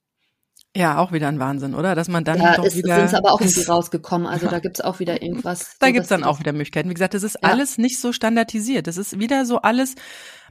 Ja, 0.78 0.99
auch 0.99 1.11
wieder 1.11 1.26
ein 1.26 1.40
Wahnsinn, 1.40 1.75
oder? 1.75 1.97
Dass 1.97 2.06
man 2.08 2.23
dann 2.23 2.40
ja, 2.40 2.54
doch 2.56 2.64
es, 2.64 2.76
wieder. 2.76 3.08
sind 3.08 3.18
aber 3.18 3.32
auch 3.32 3.40
irgendwie 3.40 3.62
rausgekommen. 3.64 4.28
Also 4.28 4.47
da 4.47 4.61
gibt's 4.61 4.80
auch 4.80 5.00
wieder 5.00 5.20
irgendwas. 5.23 5.76
Da 5.80 5.88
so, 5.88 5.92
gibt's 5.92 6.08
dann 6.08 6.23
auch 6.23 6.38
wieder 6.38 6.52
Möglichkeiten. 6.52 6.88
Wie 6.88 6.94
gesagt, 6.94 7.14
das 7.14 7.25
ist 7.25 7.35
Ja. 7.42 7.49
alles 7.50 7.78
nicht 7.78 7.99
so 8.00 8.12
standardisiert. 8.12 8.87
Das 8.87 8.97
ist 8.97 9.18
wieder 9.18 9.44
so 9.44 9.58
alles 9.61 9.97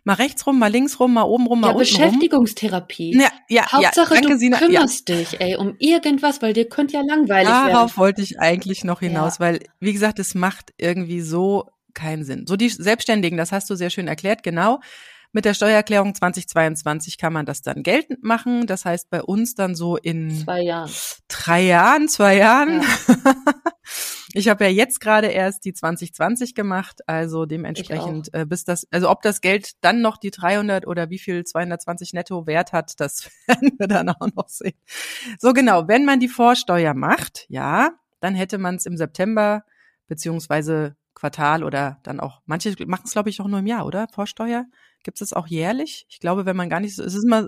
mal 0.04 0.16
rechts 0.16 0.46
rum, 0.46 0.60
mal 0.60 0.68
links 0.72 1.00
rum, 1.00 1.14
mal 1.14 1.24
oben 1.24 1.48
rum, 1.48 1.62
mal 1.62 1.68
Ja, 1.70 1.74
unten 1.76 1.96
rum. 1.96 2.02
Beschäftigungstherapie. 2.04 3.18
Ja, 3.18 3.30
ja, 3.48 3.72
Hauptsache, 3.72 4.16
ja, 4.16 4.22
danke, 4.22 4.36
du 4.36 4.38
Sina. 4.40 4.60
Ja, 4.60 4.66
kümmerst 4.66 5.08
dich, 5.10 5.40
ey, 5.40 5.56
um 5.56 5.76
irgendwas, 5.80 6.42
weil 6.42 6.54
dir 6.54 6.68
könnte 6.68 6.96
ja 6.96 7.02
langweilig 7.08 7.50
werden. 7.50 7.74
darauf 7.74 7.98
wollte 7.98 8.22
ich 8.22 8.40
eigentlich 8.40 8.84
noch 8.84 9.00
hinaus, 9.00 9.36
Ja. 9.36 9.46
weil, 9.46 9.60
wie 9.80 9.94
gesagt, 9.94 10.20
es 10.20 10.36
macht 10.36 10.74
irgendwie 10.78 11.22
so 11.22 11.70
keinen 11.94 12.24
Sinn. 12.26 12.46
So 12.48 12.58
die 12.58 12.70
Selbstständigen, 12.70 13.38
das 13.38 13.52
hast 13.52 13.70
du 13.70 13.76
sehr 13.76 13.90
schön 13.90 14.08
erklärt, 14.08 14.44
genau. 14.44 14.80
Mit 15.34 15.46
der 15.46 15.54
Steuererklärung 15.54 16.16
2022 16.16 17.18
kann 17.18 17.34
man 17.34 17.46
das 17.46 17.62
dann 17.62 17.84
geltend 17.84 18.24
machen. 18.24 18.66
Das 18.68 18.86
heißt 18.86 19.10
bei 19.10 19.22
uns 19.22 19.56
dann 19.56 19.76
so 19.76 19.98
in 19.98 20.44
Zwei 20.44 20.62
Jahren. 20.62 20.92
drei 21.28 21.62
Jahren, 21.62 22.08
zwei 22.08 22.38
Jahren. 22.38 22.84
Ich 24.34 24.50
habe 24.50 24.66
ja 24.66 24.70
jetzt 24.70 25.00
gerade 25.00 25.28
erst 25.28 25.64
die 25.66 25.74
2020 25.74 26.54
gemacht, 26.54 27.00
also 27.08 27.46
dementsprechend 27.46 28.34
äh, 28.34 28.46
bis 28.46 28.66
das, 28.66 28.86
also 28.92 29.10
ob 29.10 29.22
das 29.22 29.42
Geld 29.42 29.72
dann 29.82 30.02
noch 30.02 30.18
die 30.18 30.32
300 30.32 30.86
oder 30.86 31.10
wie 31.10 31.18
viel 31.18 31.44
220 31.44 32.14
netto 32.14 32.46
Wert 32.46 32.74
hat, 32.74 33.00
das 33.00 33.30
werden 33.48 33.72
wir 33.80 33.88
dann 33.88 34.10
auch 34.10 34.28
noch 34.36 34.50
sehen. 34.50 34.78
So 35.40 35.54
genau, 35.54 35.88
wenn 35.88 36.06
man 36.06 36.20
die 36.20 36.28
Vorsteuer 36.28 36.94
macht, 36.94 37.46
ja, 37.48 37.92
dann 38.20 38.36
hätte 38.36 38.58
man 38.58 38.76
es 38.76 38.86
im 38.86 38.98
September 38.98 39.64
beziehungsweise 40.08 40.96
Quartal 41.16 41.64
oder 41.64 42.00
dann 42.04 42.20
auch, 42.20 42.42
manche 42.46 42.76
machen 42.86 43.04
es 43.06 43.12
glaube 43.14 43.30
ich 43.30 43.40
auch 43.42 43.48
nur 43.48 43.60
im 43.60 43.68
Jahr, 43.68 43.86
oder? 43.86 44.08
Vorsteuer? 44.14 44.66
Gibt 45.08 45.22
es 45.22 45.30
das 45.30 45.32
auch 45.32 45.48
jährlich? 45.48 46.06
Ich 46.10 46.20
glaube, 46.20 46.46
wenn 46.46 46.58
man 46.58 46.70
gar 46.70 46.82
nicht 46.82 46.94
so, 46.94 47.02
es 47.02 47.14
ist 47.14 47.24
immer, 47.24 47.48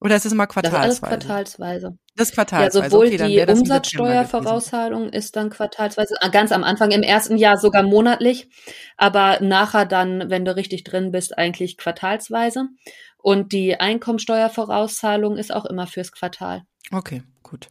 oder 0.00 0.14
es 0.14 0.24
ist 0.24 0.30
immer 0.30 0.46
Das 0.46 0.62
ist 0.62 0.78
alles 0.78 1.00
quartalsweise. 1.00 1.26
quartalsweise. 1.26 1.98
Das 2.14 2.28
ist 2.28 2.36
Ja, 2.36 2.44
quartalsweise. 2.44 2.90
sowohl 2.90 3.06
okay, 3.08 3.44
die. 3.44 3.52
Umsatzsteuervorauszahlung 3.52 5.08
ist 5.08 5.34
dann 5.34 5.50
quartalsweise, 5.50 6.14
ah, 6.20 6.28
ganz 6.28 6.52
am 6.52 6.62
Anfang 6.62 6.92
im 6.92 7.02
ersten 7.02 7.36
Jahr 7.36 7.56
sogar 7.56 7.82
monatlich, 7.82 8.48
aber 8.96 9.40
nachher 9.40 9.86
dann, 9.86 10.30
wenn 10.30 10.44
du 10.44 10.54
richtig 10.54 10.84
drin 10.84 11.10
bist, 11.10 11.36
eigentlich 11.36 11.76
quartalsweise. 11.76 12.66
Und 13.18 13.52
die 13.52 13.80
Einkommensteuervorauszahlung 13.80 15.36
ist 15.36 15.52
auch 15.52 15.64
immer 15.64 15.88
fürs 15.88 16.12
Quartal. 16.12 16.62
Okay, 16.92 17.24
gut. 17.42 17.68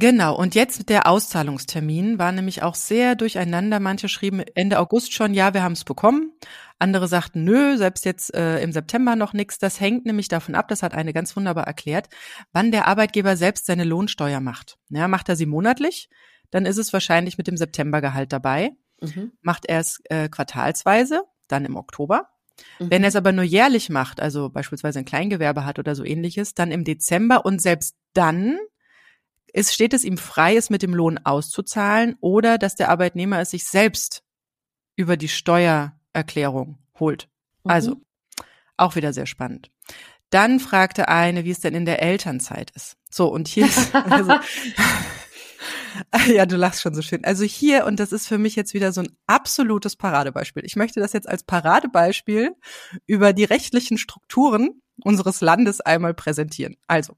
Genau, 0.00 0.36
und 0.36 0.54
jetzt 0.54 0.88
der 0.90 1.08
Auszahlungstermin 1.08 2.20
war 2.20 2.30
nämlich 2.30 2.62
auch 2.62 2.76
sehr 2.76 3.16
durcheinander. 3.16 3.80
Manche 3.80 4.08
schrieben 4.08 4.44
Ende 4.54 4.78
August 4.78 5.12
schon, 5.12 5.34
ja, 5.34 5.54
wir 5.54 5.64
haben 5.64 5.72
es 5.72 5.82
bekommen. 5.82 6.30
Andere 6.78 7.08
sagten, 7.08 7.42
nö, 7.42 7.76
selbst 7.76 8.04
jetzt 8.04 8.32
äh, 8.32 8.60
im 8.60 8.70
September 8.70 9.16
noch 9.16 9.32
nichts. 9.32 9.58
Das 9.58 9.80
hängt 9.80 10.06
nämlich 10.06 10.28
davon 10.28 10.54
ab, 10.54 10.68
das 10.68 10.84
hat 10.84 10.94
eine 10.94 11.12
ganz 11.12 11.34
wunderbar 11.34 11.66
erklärt, 11.66 12.08
wann 12.52 12.70
der 12.70 12.86
Arbeitgeber 12.86 13.36
selbst 13.36 13.66
seine 13.66 13.82
Lohnsteuer 13.82 14.38
macht. 14.38 14.78
Ja, 14.88 15.08
macht 15.08 15.28
er 15.28 15.34
sie 15.34 15.46
monatlich, 15.46 16.08
dann 16.52 16.64
ist 16.64 16.78
es 16.78 16.92
wahrscheinlich 16.92 17.36
mit 17.36 17.48
dem 17.48 17.56
Septembergehalt 17.56 18.32
dabei. 18.32 18.76
Mhm. 19.00 19.32
Macht 19.42 19.66
er 19.66 19.80
es 19.80 20.00
äh, 20.04 20.28
quartalsweise, 20.28 21.24
dann 21.48 21.64
im 21.64 21.74
Oktober. 21.74 22.28
Mhm. 22.78 22.90
Wenn 22.90 23.02
er 23.02 23.08
es 23.08 23.16
aber 23.16 23.32
nur 23.32 23.44
jährlich 23.44 23.90
macht, 23.90 24.20
also 24.20 24.48
beispielsweise 24.48 25.00
ein 25.00 25.04
Kleingewerbe 25.04 25.64
hat 25.64 25.80
oder 25.80 25.96
so 25.96 26.04
ähnliches, 26.04 26.54
dann 26.54 26.70
im 26.70 26.84
Dezember 26.84 27.44
und 27.44 27.60
selbst 27.60 27.96
dann 28.12 28.58
ist, 29.52 29.74
steht 29.74 29.94
es 29.94 30.04
ihm 30.04 30.18
frei, 30.18 30.56
es 30.56 30.70
mit 30.70 30.82
dem 30.82 30.94
Lohn 30.94 31.18
auszuzahlen 31.18 32.16
oder 32.20 32.58
dass 32.58 32.74
der 32.74 32.88
Arbeitnehmer 32.90 33.40
es 33.40 33.50
sich 33.50 33.64
selbst 33.64 34.22
über 34.96 35.16
die 35.16 35.28
Steuererklärung 35.28 36.78
holt. 36.98 37.28
Mhm. 37.64 37.70
Also, 37.70 37.96
auch 38.76 38.96
wieder 38.96 39.12
sehr 39.12 39.26
spannend. 39.26 39.70
Dann 40.30 40.60
fragte 40.60 41.08
eine, 41.08 41.44
wie 41.44 41.50
es 41.50 41.60
denn 41.60 41.74
in 41.74 41.86
der 41.86 42.02
Elternzeit 42.02 42.70
ist. 42.72 42.96
So, 43.10 43.28
und 43.28 43.48
hier 43.48 43.66
ist, 43.66 43.94
also, 43.94 44.32
ja, 46.32 46.46
du 46.46 46.56
lachst 46.56 46.82
schon 46.82 46.94
so 46.94 47.02
schön. 47.02 47.24
Also 47.24 47.44
hier, 47.44 47.86
und 47.86 47.98
das 47.98 48.12
ist 48.12 48.26
für 48.26 48.38
mich 48.38 48.56
jetzt 48.56 48.74
wieder 48.74 48.92
so 48.92 49.00
ein 49.00 49.16
absolutes 49.26 49.96
Paradebeispiel. 49.96 50.64
Ich 50.64 50.76
möchte 50.76 51.00
das 51.00 51.12
jetzt 51.12 51.28
als 51.28 51.44
Paradebeispiel 51.44 52.54
über 53.06 53.32
die 53.32 53.44
rechtlichen 53.44 53.98
Strukturen 53.98 54.82
unseres 55.02 55.40
Landes 55.40 55.80
einmal 55.80 56.14
präsentieren. 56.14 56.76
Also, 56.86 57.16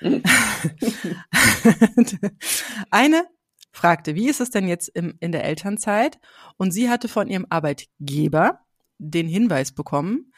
Eine 2.90 3.26
fragte, 3.72 4.14
wie 4.14 4.28
ist 4.28 4.40
es 4.40 4.50
denn 4.50 4.68
jetzt 4.68 4.88
im, 4.88 5.16
in 5.20 5.32
der 5.32 5.44
Elternzeit? 5.44 6.18
Und 6.56 6.72
sie 6.72 6.90
hatte 6.90 7.08
von 7.08 7.28
ihrem 7.28 7.46
Arbeitgeber 7.48 8.60
den 8.98 9.28
Hinweis 9.28 9.72
bekommen, 9.72 10.32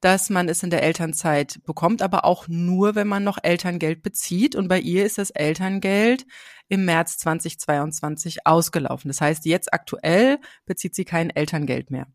dass 0.00 0.30
man 0.30 0.48
es 0.48 0.62
in 0.62 0.70
der 0.70 0.82
Elternzeit 0.82 1.60
bekommt, 1.64 2.02
aber 2.02 2.24
auch 2.24 2.48
nur, 2.48 2.94
wenn 2.94 3.08
man 3.08 3.24
noch 3.24 3.38
Elterngeld 3.42 4.02
bezieht. 4.02 4.54
Und 4.54 4.68
bei 4.68 4.78
ihr 4.78 5.06
ist 5.06 5.18
das 5.18 5.30
Elterngeld 5.30 6.26
im 6.68 6.84
März 6.84 7.18
2022 7.18 8.46
ausgelaufen. 8.46 9.08
Das 9.08 9.20
heißt, 9.20 9.46
jetzt 9.46 9.72
aktuell 9.72 10.38
bezieht 10.64 10.94
sie 10.94 11.04
kein 11.04 11.30
Elterngeld 11.30 11.90
mehr. 11.90 12.06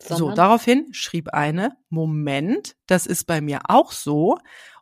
Sondern? 0.00 0.18
So, 0.18 0.34
daraufhin 0.34 0.88
schrieb 0.92 1.30
eine, 1.30 1.76
Moment, 1.90 2.76
das 2.86 3.06
ist 3.06 3.24
bei 3.24 3.40
mir 3.40 3.60
auch 3.68 3.92
so. 3.92 4.38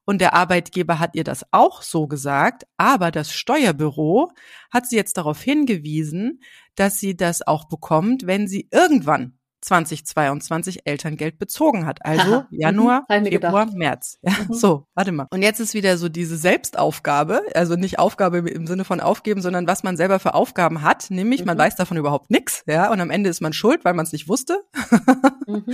Und 0.06 0.20
der 0.20 0.32
Arbeitgeber 0.34 0.98
hat 0.98 1.14
ihr 1.14 1.24
das 1.24 1.44
auch 1.50 1.82
so 1.82 2.06
gesagt, 2.06 2.64
aber 2.78 3.10
das 3.10 3.32
Steuerbüro 3.32 4.30
hat 4.72 4.86
sie 4.86 4.96
jetzt 4.96 5.18
darauf 5.18 5.42
hingewiesen, 5.42 6.40
dass 6.76 6.98
sie 6.98 7.16
das 7.16 7.46
auch 7.46 7.64
bekommt, 7.68 8.26
wenn 8.26 8.46
sie 8.48 8.68
irgendwann 8.70 9.36
2022 9.62 10.82
Elterngeld 10.84 11.38
bezogen 11.38 11.86
hat. 11.86 12.04
Also 12.04 12.34
Aha. 12.34 12.48
Januar, 12.50 13.04
mhm. 13.08 13.24
Februar, 13.24 13.64
gedacht. 13.64 13.76
März. 13.76 14.18
Ja, 14.22 14.32
mhm. 14.48 14.54
So, 14.54 14.86
warte 14.94 15.10
mal. 15.10 15.26
Und 15.30 15.42
jetzt 15.42 15.58
ist 15.58 15.74
wieder 15.74 15.98
so 15.98 16.08
diese 16.08 16.36
Selbstaufgabe, 16.36 17.42
also 17.54 17.74
nicht 17.74 17.98
Aufgabe 17.98 18.38
im 18.38 18.68
Sinne 18.68 18.84
von 18.84 19.00
aufgeben, 19.00 19.42
sondern 19.42 19.66
was 19.66 19.82
man 19.82 19.96
selber 19.96 20.20
für 20.20 20.34
Aufgaben 20.34 20.82
hat, 20.82 21.10
nämlich 21.10 21.40
mhm. 21.40 21.46
man 21.46 21.58
weiß 21.58 21.74
davon 21.74 21.96
überhaupt 21.96 22.30
nichts, 22.30 22.62
ja, 22.66 22.90
und 22.92 23.00
am 23.00 23.10
Ende 23.10 23.28
ist 23.28 23.40
man 23.40 23.52
schuld, 23.52 23.84
weil 23.84 23.94
man 23.94 24.06
es 24.06 24.12
nicht 24.12 24.28
wusste. 24.28 24.62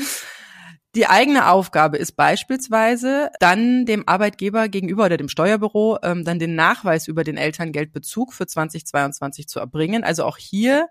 Mhm. 0.92 0.94
Die 0.94 1.06
eigene 1.06 1.49
Aufgabe 1.49 1.96
ist 1.96 2.12
beispielsweise 2.12 3.30
dann 3.40 3.87
dem 3.87 4.06
Arbeitgeber 4.06 4.68
gegenüber 4.68 5.06
oder 5.06 5.16
dem 5.16 5.28
Steuerbüro 5.28 5.99
ähm, 6.02 6.25
dann 6.25 6.38
den 6.38 6.54
Nachweis 6.54 7.08
über 7.08 7.25
den 7.25 7.37
Elterngeldbezug 7.37 8.34
für 8.34 8.46
2022 8.46 9.49
zu 9.49 9.58
erbringen. 9.58 10.04
Also 10.04 10.25
auch 10.25 10.37
hier 10.37 10.88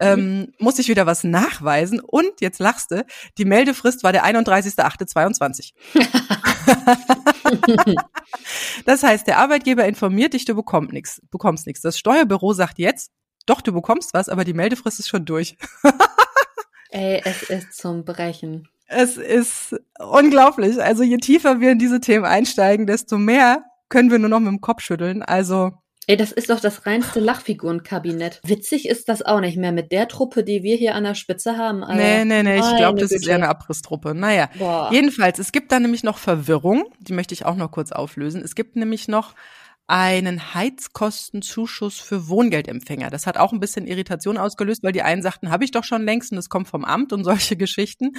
ähm, 0.00 0.52
muss 0.58 0.78
ich 0.78 0.88
wieder 0.88 1.06
was 1.06 1.24
nachweisen. 1.24 2.00
Und 2.00 2.40
jetzt 2.40 2.58
lachst 2.58 2.90
du, 2.90 3.04
die 3.36 3.44
Meldefrist 3.44 4.02
war 4.02 4.12
der 4.12 4.24
31.08.22. 4.24 5.72
das 8.86 9.02
heißt, 9.02 9.26
der 9.26 9.38
Arbeitgeber 9.38 9.86
informiert 9.86 10.34
dich, 10.34 10.44
du 10.44 10.54
bekommst 10.54 10.92
nichts, 10.92 11.22
bekommst 11.30 11.66
nichts. 11.66 11.82
Das 11.82 11.98
Steuerbüro 11.98 12.52
sagt 12.52 12.78
jetzt, 12.78 13.10
doch, 13.46 13.62
du 13.62 13.72
bekommst 13.72 14.14
was, 14.14 14.28
aber 14.28 14.44
die 14.44 14.52
Meldefrist 14.52 15.00
ist 15.00 15.08
schon 15.08 15.24
durch. 15.24 15.56
Ey, 16.90 17.20
es 17.24 17.42
ist 17.42 17.74
zum 17.74 18.04
Brechen. 18.04 18.68
Es 18.88 19.16
ist 19.16 19.76
unglaublich. 19.98 20.82
Also 20.82 21.02
je 21.02 21.18
tiefer 21.18 21.60
wir 21.60 21.72
in 21.72 21.78
diese 21.78 22.00
Themen 22.00 22.24
einsteigen, 22.24 22.86
desto 22.86 23.18
mehr 23.18 23.64
können 23.88 24.10
wir 24.10 24.18
nur 24.18 24.30
noch 24.30 24.40
mit 24.40 24.48
dem 24.48 24.60
Kopf 24.60 24.82
schütteln. 24.82 25.22
Also 25.22 25.72
Ey, 26.10 26.16
das 26.16 26.32
ist 26.32 26.48
doch 26.48 26.58
das 26.58 26.86
reinste 26.86 27.20
Lachfigurenkabinett. 27.20 28.40
Witzig 28.42 28.88
ist 28.88 29.10
das 29.10 29.20
auch 29.20 29.40
nicht 29.40 29.58
mehr 29.58 29.72
mit 29.72 29.92
der 29.92 30.08
Truppe, 30.08 30.42
die 30.42 30.62
wir 30.62 30.74
hier 30.74 30.94
an 30.94 31.04
der 31.04 31.14
Spitze 31.14 31.58
haben. 31.58 31.84
Alter. 31.84 32.02
Nee, 32.02 32.24
nee, 32.24 32.42
nee, 32.42 32.56
ich 32.56 32.76
glaube, 32.78 32.98
das 32.98 33.10
Güte. 33.10 33.20
ist 33.20 33.28
eher 33.28 33.34
eine 33.34 33.48
Abrisstruppe. 33.50 34.14
Naja, 34.14 34.48
Boah. 34.58 34.88
jedenfalls, 34.90 35.38
es 35.38 35.52
gibt 35.52 35.70
da 35.70 35.78
nämlich 35.78 36.04
noch 36.04 36.16
Verwirrung, 36.16 36.86
die 36.98 37.12
möchte 37.12 37.34
ich 37.34 37.44
auch 37.44 37.56
noch 37.56 37.70
kurz 37.70 37.92
auflösen. 37.92 38.40
Es 38.42 38.54
gibt 38.54 38.74
nämlich 38.74 39.06
noch 39.06 39.34
einen 39.88 40.54
Heizkostenzuschuss 40.54 41.98
für 41.98 42.28
Wohngeldempfänger. 42.28 43.08
Das 43.08 43.26
hat 43.26 43.38
auch 43.38 43.52
ein 43.52 43.60
bisschen 43.60 43.86
Irritation 43.86 44.36
ausgelöst, 44.36 44.82
weil 44.82 44.92
die 44.92 45.02
einen 45.02 45.22
sagten, 45.22 45.50
habe 45.50 45.64
ich 45.64 45.70
doch 45.70 45.82
schon 45.82 46.04
längst 46.04 46.30
und 46.30 46.38
es 46.38 46.50
kommt 46.50 46.68
vom 46.68 46.84
Amt 46.84 47.12
und 47.12 47.24
solche 47.24 47.56
Geschichten. 47.56 48.12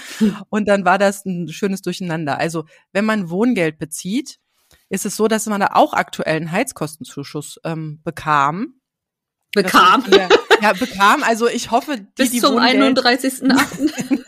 Und 0.49 0.67
dann 0.67 0.83
war 0.83 0.97
das 0.97 1.25
ein 1.25 1.47
schönes 1.47 1.81
Durcheinander. 1.83 2.39
Also 2.39 2.65
wenn 2.91 3.05
man 3.05 3.29
Wohngeld 3.29 3.77
bezieht, 3.77 4.39
ist 4.89 5.05
es 5.05 5.15
so, 5.15 5.27
dass 5.27 5.45
man 5.45 5.61
da 5.61 5.69
auch 5.73 5.93
aktuell 5.93 6.38
einen 6.38 6.51
Heizkostenzuschuss 6.51 7.59
ähm, 7.63 8.01
bekam. 8.03 8.79
Bekam? 9.53 10.03
Ja, 10.11 10.27
ja, 10.61 10.73
bekam. 10.73 11.23
Also 11.23 11.47
ich 11.47 11.71
hoffe, 11.71 11.97
die, 11.97 12.05
Bis 12.15 12.31
die 12.31 12.39
zum 12.39 12.57
31.8. 12.57 14.23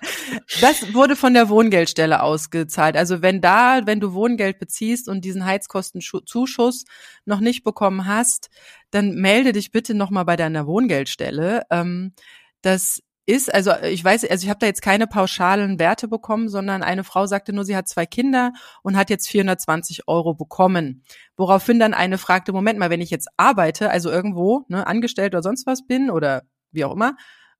das 0.62 0.94
wurde 0.94 1.16
von 1.16 1.34
der 1.34 1.50
Wohngeldstelle 1.50 2.22
ausgezahlt. 2.22 2.98
Also 2.98 3.22
wenn 3.22 3.42
da, 3.42 3.82
wenn 3.86 4.00
du 4.00 4.14
Wohngeld 4.14 4.60
beziehst 4.60 5.08
und 5.08 5.26
diesen 5.26 5.46
Heizkostenzuschuss 5.46 6.86
noch 7.26 7.40
nicht 7.40 7.64
bekommen 7.64 8.08
hast, 8.08 8.50
dann 8.92 9.16
melde 9.16 9.54
dich 9.54 9.72
bitte 9.72 9.94
nochmal 9.94 10.26
bei 10.26 10.36
deiner 10.36 10.68
Wohngeldstelle. 10.68 11.64
Ähm, 11.70 12.14
das 12.62 13.02
ist, 13.26 13.54
also 13.54 13.72
ich 13.84 14.04
weiß, 14.04 14.26
also 14.30 14.44
ich 14.44 14.50
habe 14.50 14.60
da 14.60 14.66
jetzt 14.66 14.82
keine 14.82 15.08
pauschalen 15.08 15.80
Werte 15.80 16.08
bekommen, 16.08 16.50
sondern 16.50 16.84
eine 16.84 17.04
Frau 17.04 17.28
sagte 17.28 17.54
nur, 17.54 17.66
sie 17.66 17.76
hat 17.76 17.88
zwei 17.88 18.06
Kinder 18.06 18.52
und 18.84 18.98
hat 18.98 19.10
jetzt 19.10 19.28
420 19.30 20.08
Euro 20.08 20.34
bekommen. 20.34 21.04
Woraufhin 21.38 21.80
dann 21.80 21.94
eine 21.94 22.18
fragte, 22.18 22.52
Moment 22.52 22.80
mal, 22.80 22.90
wenn 22.90 23.02
ich 23.02 23.12
jetzt 23.12 23.30
arbeite, 23.38 23.92
also 23.92 24.10
irgendwo, 24.10 24.66
ne, 24.70 24.88
angestellt 24.88 25.34
oder 25.34 25.44
sonst 25.44 25.68
was 25.68 25.86
bin 25.86 26.10
oder 26.10 26.44
wie 26.72 26.84
auch 26.84 26.94
immer, 26.94 27.16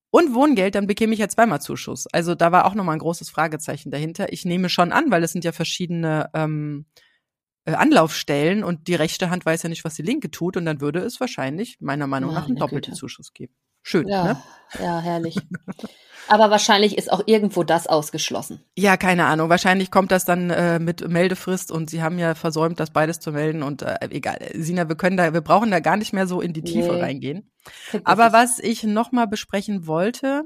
und 0.10 0.34
Wohngeld, 0.34 0.76
dann 0.76 0.88
bekäme 0.88 1.14
ich 1.14 1.20
ja 1.20 1.30
zweimal 1.30 1.62
Zuschuss. 1.62 2.06
Also 2.08 2.36
da 2.36 2.52
war 2.52 2.66
auch 2.66 2.76
nochmal 2.76 2.98
ein 2.98 3.00
großes 3.00 3.30
Fragezeichen 3.30 3.92
dahinter. 3.92 4.34
Ich 4.34 4.44
nehme 4.44 4.68
schon 4.68 4.92
an, 4.92 5.10
weil 5.10 5.24
es 5.24 5.32
sind 5.32 5.46
ja 5.46 5.54
verschiedene 5.54 6.30
ähm, 6.34 6.86
äh, 7.64 7.74
Anlaufstellen 7.74 8.64
und 8.64 8.88
die 8.88 8.96
rechte 8.96 9.30
Hand 9.30 9.46
weiß 9.46 9.64
ja 9.64 9.70
nicht, 9.70 9.86
was 9.86 9.96
die 9.96 10.02
linke 10.02 10.30
tut 10.30 10.58
und 10.58 10.66
dann 10.66 10.82
würde 10.82 11.00
es 11.00 11.22
wahrscheinlich 11.22 11.78
meiner 11.80 12.08
Meinung 12.08 12.34
nach 12.34 12.48
einen 12.48 12.58
doppelten 12.58 12.92
Güte. 12.92 13.00
Zuschuss 13.00 13.32
geben. 13.32 13.56
Schön, 13.84 14.08
ja, 14.08 14.24
ne? 14.24 14.44
Ja, 14.80 15.00
herrlich. 15.00 15.38
Aber 16.28 16.50
wahrscheinlich 16.50 16.98
ist 16.98 17.12
auch 17.12 17.24
irgendwo 17.26 17.64
das 17.64 17.88
ausgeschlossen. 17.88 18.64
Ja, 18.78 18.96
keine 18.96 19.26
Ahnung. 19.26 19.50
Wahrscheinlich 19.50 19.92
kommt 19.92 20.12
das 20.12 20.24
dann 20.24 20.50
äh, 20.50 20.80
mit 20.80 21.06
Meldefrist 21.08 21.72
und 21.72 21.90
Sie 21.90 22.02
haben 22.02 22.20
ja 22.20 22.36
versäumt, 22.36 22.80
das 22.80 22.92
beides 22.92 23.20
zu 23.20 23.34
melden 23.34 23.64
und 23.64 23.82
äh, 23.82 23.98
egal. 24.12 24.38
Sina, 24.54 24.88
wir 24.88 24.96
können 24.96 25.18
da, 25.18 25.34
wir 25.34 25.42
brauchen 25.42 25.72
da 25.72 25.82
gar 25.82 25.98
nicht 25.98 26.14
mehr 26.14 26.28
so 26.28 26.40
in 26.40 26.54
die 26.54 26.62
Tiefe 26.62 26.94
nee. 26.94 27.02
reingehen. 27.02 27.52
Aber 28.06 28.32
was 28.32 28.60
ich 28.60 28.84
nochmal 28.84 29.28
besprechen 29.28 29.88
wollte, 29.88 30.44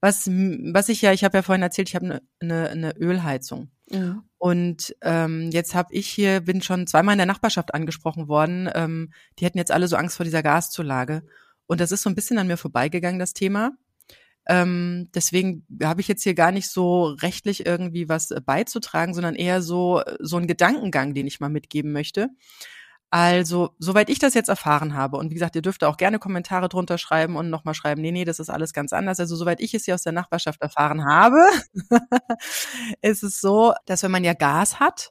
was, 0.00 0.26
was 0.26 0.88
ich 0.88 1.02
ja, 1.02 1.12
ich 1.12 1.22
habe 1.22 1.38
ja 1.38 1.42
vorhin 1.42 1.62
erzählt, 1.62 1.88
ich 1.88 1.94
habe 1.94 2.06
eine 2.06 2.20
ne, 2.40 2.74
ne 2.74 2.94
Ölheizung. 2.98 3.70
Mhm. 3.90 4.24
Und 4.38 4.96
ähm, 5.02 5.50
jetzt 5.52 5.76
habe 5.76 5.94
ich 5.94 6.08
hier, 6.08 6.40
bin 6.40 6.62
schon 6.62 6.88
zweimal 6.88 7.12
in 7.12 7.18
der 7.18 7.26
Nachbarschaft 7.26 7.74
angesprochen 7.74 8.26
worden, 8.26 8.68
ähm, 8.74 9.12
die 9.38 9.44
hätten 9.44 9.58
jetzt 9.58 9.70
alle 9.70 9.86
so 9.86 9.94
Angst 9.94 10.16
vor 10.16 10.24
dieser 10.24 10.42
Gaszulage. 10.42 11.22
Und 11.72 11.80
das 11.80 11.90
ist 11.90 12.02
so 12.02 12.10
ein 12.10 12.14
bisschen 12.14 12.36
an 12.36 12.48
mir 12.48 12.58
vorbeigegangen, 12.58 13.18
das 13.18 13.32
Thema. 13.32 13.70
Ähm, 14.46 15.08
deswegen 15.14 15.64
habe 15.82 16.02
ich 16.02 16.08
jetzt 16.08 16.22
hier 16.22 16.34
gar 16.34 16.52
nicht 16.52 16.68
so 16.68 17.04
rechtlich 17.04 17.64
irgendwie 17.64 18.10
was 18.10 18.30
äh, 18.30 18.42
beizutragen, 18.44 19.14
sondern 19.14 19.34
eher 19.34 19.62
so, 19.62 20.02
so 20.20 20.36
ein 20.36 20.46
Gedankengang, 20.46 21.14
den 21.14 21.26
ich 21.26 21.40
mal 21.40 21.48
mitgeben 21.48 21.92
möchte. 21.92 22.28
Also, 23.08 23.70
soweit 23.78 24.10
ich 24.10 24.18
das 24.18 24.34
jetzt 24.34 24.50
erfahren 24.50 24.92
habe, 24.92 25.16
und 25.16 25.30
wie 25.30 25.34
gesagt, 25.34 25.56
ihr 25.56 25.62
dürft 25.62 25.82
auch 25.82 25.96
gerne 25.96 26.18
Kommentare 26.18 26.68
drunter 26.68 26.98
schreiben 26.98 27.36
und 27.36 27.48
nochmal 27.48 27.72
schreiben, 27.72 28.02
nee, 28.02 28.12
nee, 28.12 28.26
das 28.26 28.38
ist 28.38 28.50
alles 28.50 28.74
ganz 28.74 28.92
anders. 28.92 29.18
Also, 29.18 29.34
soweit 29.34 29.62
ich 29.62 29.72
es 29.72 29.86
hier 29.86 29.94
aus 29.94 30.02
der 30.02 30.12
Nachbarschaft 30.12 30.60
erfahren 30.60 31.06
habe, 31.06 31.38
ist 33.00 33.22
es 33.22 33.40
so, 33.40 33.72
dass 33.86 34.02
wenn 34.02 34.10
man 34.10 34.24
ja 34.24 34.34
Gas 34.34 34.78
hat, 34.78 35.10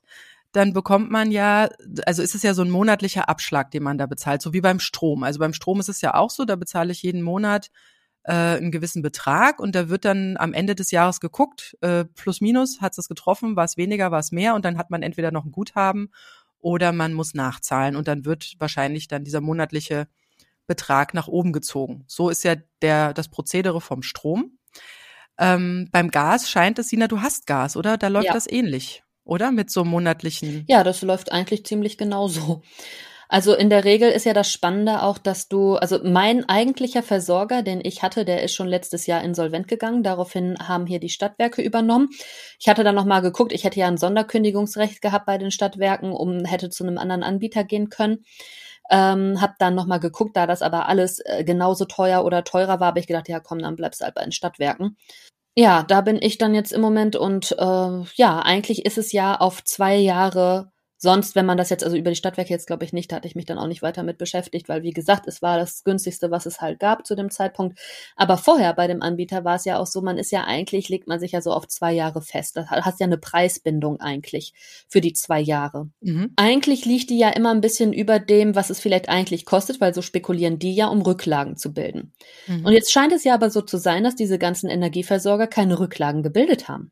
dann 0.52 0.74
bekommt 0.74 1.10
man 1.12 1.32
ja, 1.32 1.70
also 2.06 2.22
ist 2.22 2.36
es 2.36 2.44
ja 2.44 2.54
so 2.54 2.62
ein 2.62 2.70
monatlicher 2.70 3.30
Abschlag, 3.30 3.72
den 3.72 3.84
man 3.84 3.98
da 3.98 4.06
bezahlt, 4.06 4.42
so 4.42 4.54
wie 4.54 4.62
beim 4.62 4.80
Strom. 4.80 5.24
Also 5.24 5.40
beim 5.40 5.54
Strom 5.54 5.80
ist 5.80 5.90
es 5.90 6.02
ja 6.02 6.14
auch 6.16 6.30
so, 6.30 6.46
da 6.46 6.56
bezahle 6.56 6.92
ich 6.92 7.04
jeden 7.04 7.22
Monat 7.22 7.70
äh, 8.24 8.34
einen 8.34 8.72
gewissen 8.72 9.02
Betrag 9.02 9.60
und 9.60 9.76
da 9.76 9.90
wird 9.90 10.06
dann 10.06 10.38
am 10.38 10.54
Ende 10.54 10.76
des 10.76 10.92
Jahres 10.92 11.20
geguckt, 11.20 11.78
äh, 11.82 12.06
plus 12.06 12.42
minus, 12.42 12.82
hat 12.82 12.98
es 12.98 13.08
getroffen, 13.08 13.56
war 13.56 13.66
es 13.66 13.78
weniger, 13.78 14.12
war 14.12 14.20
es 14.20 14.32
mehr 14.32 14.54
und 14.56 14.66
dann 14.66 14.78
hat 14.78 14.90
man 14.90 15.04
entweder 15.04 15.32
noch 15.32 15.46
ein 15.46 15.52
Guthaben 15.52 16.12
oder 16.60 16.92
man 16.92 17.14
muss 17.14 17.34
nachzahlen 17.34 17.96
und 17.96 18.08
dann 18.08 18.26
wird 18.26 18.56
wahrscheinlich 18.60 19.08
dann 19.08 19.24
dieser 19.24 19.42
monatliche 19.42 20.08
Betrag 20.68 21.14
nach 21.14 21.28
oben 21.28 21.54
gezogen. 21.54 22.04
So 22.08 22.30
ist 22.30 22.44
ja 22.44 22.56
der, 22.82 23.14
das 23.14 23.30
Prozedere 23.30 23.82
vom 23.82 24.04
Strom. 24.04 24.58
Ähm, 25.38 25.90
beim 25.92 26.12
Gas 26.12 26.50
scheint 26.50 26.78
es, 26.78 26.90
Sina, 26.90 27.08
du 27.08 27.22
hast 27.22 27.48
Gas, 27.48 27.76
oder? 27.76 27.98
Da 27.98 28.10
läuft 28.10 28.28
Ja. 28.28 28.34
das 28.34 28.48
ähnlich, 28.48 29.04
oder? 29.32 29.52
Mit 29.52 29.72
so 29.72 29.86
monatlichen. 29.86 30.66
Ja, 30.68 30.84
das 30.84 31.02
läuft 31.02 31.32
eigentlich 31.32 31.66
ziemlich 31.66 31.98
genauso. 31.98 32.62
Also 33.30 33.56
in 33.56 33.70
der 33.70 33.86
Regel 33.86 34.12
ist 34.12 34.26
ja 34.26 34.34
das 34.34 34.52
Spannende 34.52 35.04
auch, 35.04 35.18
dass 35.18 35.48
du, 35.48 35.76
also 35.76 36.00
mein 36.04 36.50
eigentlicher 36.50 37.02
Versorger, 37.02 37.64
den 37.64 37.80
ich 37.82 38.04
hatte, 38.04 38.26
der 38.26 38.44
ist 38.44 38.54
schon 38.54 38.68
letztes 38.68 39.06
Jahr 39.08 39.24
insolvent 39.24 39.70
gegangen. 39.70 40.04
Daraufhin 40.04 40.58
haben 40.60 40.86
hier 40.86 41.00
die 41.00 41.08
Stadtwerke 41.08 41.62
übernommen. 41.62 42.10
Ich 42.60 42.68
hatte 42.68 42.84
dann 42.84 42.94
nochmal 42.94 43.22
geguckt, 43.22 43.54
ich 43.54 43.64
hätte 43.64 43.80
ja 43.80 43.88
ein 43.88 43.96
Sonderkündigungsrecht 43.96 45.02
gehabt 45.02 45.28
bei 45.28 45.38
den 45.38 45.50
Stadtwerken, 45.50 46.12
um 46.12 46.44
hätte 46.44 46.70
zu 46.70 46.84
einem 46.84 46.98
anderen 46.98 47.24
Anbieter 47.24 47.64
gehen 47.64 47.88
können. 47.88 48.26
Ähm, 48.90 49.40
hab 49.40 49.58
dann 49.60 49.76
nochmal 49.76 50.02
geguckt, 50.02 50.36
da 50.36 50.46
das 50.46 50.62
aber 50.62 50.90
alles 50.90 51.20
äh, 51.24 51.46
genauso 51.46 51.86
teuer 51.86 52.26
oder 52.26 52.44
teurer 52.44 52.82
war, 52.82 52.88
habe 52.88 53.00
ich 53.00 53.08
gedacht, 53.08 53.30
ja 53.30 53.40
komm, 53.40 53.60
dann 53.60 53.78
bleibst 53.78 54.02
du 54.02 54.06
halt 54.06 54.16
bei 54.16 54.24
den 54.24 54.34
Stadtwerken. 54.34 54.98
Ja, 55.58 55.84
da 55.84 56.00
bin 56.02 56.18
ich 56.22 56.38
dann 56.38 56.54
jetzt 56.54 56.72
im 56.72 56.80
Moment 56.82 57.16
und 57.18 57.52
äh, 57.52 58.04
ja, 58.16 58.40
eigentlich 58.40 58.86
ist 58.86 58.98
es 58.98 59.12
ja 59.12 59.36
auf 59.36 59.64
zwei 59.66 59.98
Jahre 59.98 60.71
Sonst, 61.04 61.34
wenn 61.34 61.48
man 61.48 61.58
das 61.58 61.72
jetzt, 61.72 61.84
also 61.84 61.98
über 61.98 62.12
die 62.12 62.16
Stadtwerke 62.16 62.52
jetzt 62.52 62.68
glaube 62.68 62.86
ich 62.86 62.94
nicht, 62.94 63.12
da 63.12 63.16
hatte 63.16 63.28
ich 63.28 63.34
mich 63.34 63.48
dann 63.48 63.58
auch 63.58 63.66
nicht 63.66 63.82
weiter 63.82 64.04
mit 64.04 64.20
beschäftigt, 64.20 64.70
weil 64.70 64.84
wie 64.84 64.92
gesagt, 64.92 65.28
es 65.28 65.42
war 65.42 65.58
das 65.58 65.84
günstigste, 65.84 66.30
was 66.30 66.46
es 66.46 66.62
halt 66.62 66.80
gab 66.80 67.08
zu 67.08 67.16
dem 67.16 67.32
Zeitpunkt. 67.32 67.80
Aber 68.16 68.38
vorher 68.38 68.72
bei 68.76 68.86
dem 68.86 69.02
Anbieter 69.02 69.44
war 69.44 69.56
es 69.56 69.66
ja 69.66 69.80
auch 69.80 69.88
so, 69.88 70.04
man 70.04 70.20
ist 70.20 70.32
ja 70.32 70.44
eigentlich, 70.44 70.90
legt 70.90 71.08
man 71.08 71.20
sich 71.20 71.32
ja 71.32 71.42
so 71.42 71.54
auf 71.54 71.68
zwei 71.68 71.92
Jahre 71.92 72.22
fest. 72.22 72.56
Da 72.56 72.68
hast 72.68 73.00
ja 73.00 73.08
eine 73.08 73.18
Preisbindung 73.18 74.00
eigentlich 74.00 74.54
für 74.88 75.02
die 75.02 75.14
zwei 75.14 75.40
Jahre. 75.40 75.90
Mhm. 76.02 76.34
Eigentlich 76.36 76.86
liegt 76.86 77.10
die 77.10 77.18
ja 77.18 77.30
immer 77.30 77.50
ein 77.50 77.62
bisschen 77.62 77.94
über 77.94 78.20
dem, 78.20 78.54
was 78.54 78.70
es 78.70 78.80
vielleicht 78.80 79.10
eigentlich 79.10 79.46
kostet, 79.46 79.82
weil 79.82 79.96
so 79.96 80.04
spekulieren 80.04 80.60
die 80.60 80.76
ja, 80.76 80.86
um 80.86 81.02
Rücklagen 81.02 81.58
zu 81.58 81.74
bilden. 81.74 82.14
Mhm. 82.46 82.64
Und 82.64 82.74
jetzt 82.74 82.92
scheint 82.92 83.12
es 83.12 83.24
ja 83.24 83.34
aber 83.34 83.50
so 83.50 83.62
zu 83.62 83.78
sein, 83.78 84.04
dass 84.04 84.16
diese 84.16 84.38
ganzen 84.38 84.70
Energieversorger 84.70 85.48
keine 85.48 85.80
Rücklagen 85.80 86.22
gebildet 86.22 86.68
haben. 86.68 86.92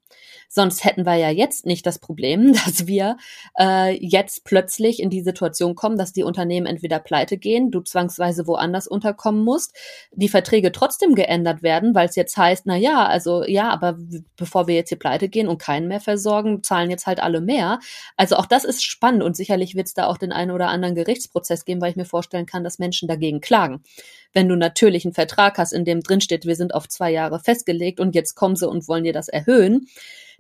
Sonst 0.51 0.83
hätten 0.83 1.05
wir 1.05 1.15
ja 1.15 1.29
jetzt 1.29 1.67
nicht 1.67 1.85
das 1.85 1.99
Problem, 1.99 2.53
dass 2.65 2.87
wir 2.87 3.17
äh, 3.57 3.95
jetzt 4.03 4.43
plötzlich 4.43 4.99
in 4.99 5.09
die 5.09 5.21
Situation 5.21 5.75
kommen, 5.75 5.97
dass 5.97 6.11
die 6.11 6.23
Unternehmen 6.23 6.65
entweder 6.65 6.99
pleite 6.99 7.37
gehen, 7.37 7.71
du 7.71 7.81
zwangsweise 7.81 8.47
woanders 8.47 8.87
unterkommen 8.87 9.43
musst, 9.43 9.77
die 10.11 10.27
Verträge 10.27 10.71
trotzdem 10.71 11.13
geändert 11.13 11.61
werden, 11.61 11.93
weil 11.93 12.09
es 12.09 12.15
jetzt 12.15 12.35
heißt, 12.35 12.65
na 12.65 12.75
ja, 12.75 13.05
also 13.05 13.43
ja, 13.45 13.69
aber 13.69 13.97
bevor 14.35 14.67
wir 14.67 14.75
jetzt 14.75 14.89
hier 14.89 14.99
pleite 14.99 15.29
gehen 15.29 15.47
und 15.47 15.59
keinen 15.59 15.87
mehr 15.87 16.01
versorgen, 16.01 16.63
zahlen 16.63 16.89
jetzt 16.89 17.05
halt 17.05 17.21
alle 17.21 17.41
mehr. 17.41 17.79
Also 18.17 18.35
auch 18.35 18.47
das 18.47 18.65
ist 18.65 18.83
spannend 18.83 19.21
und 19.21 19.37
sicherlich 19.37 19.75
wird 19.75 19.87
es 19.87 19.93
da 19.93 20.07
auch 20.07 20.17
den 20.17 20.31
einen 20.31 20.51
oder 20.51 20.69
anderen 20.69 20.95
Gerichtsprozess 20.95 21.63
geben, 21.63 21.79
weil 21.79 21.91
ich 21.91 21.95
mir 21.95 22.05
vorstellen 22.05 22.47
kann, 22.47 22.63
dass 22.63 22.79
Menschen 22.79 23.07
dagegen 23.07 23.39
klagen. 23.39 23.83
Wenn 24.33 24.47
du 24.47 24.55
natürlich 24.55 25.05
einen 25.05 25.13
Vertrag 25.13 25.57
hast, 25.57 25.73
in 25.73 25.85
dem 25.85 26.01
drin 26.01 26.21
steht, 26.21 26.45
wir 26.45 26.55
sind 26.55 26.73
auf 26.73 26.87
zwei 26.87 27.11
Jahre 27.11 27.39
festgelegt 27.39 27.99
und 27.99 28.15
jetzt 28.15 28.35
kommen 28.35 28.55
sie 28.55 28.67
und 28.69 28.87
wollen 28.87 29.03
dir 29.03 29.13
das 29.13 29.27
erhöhen, 29.27 29.87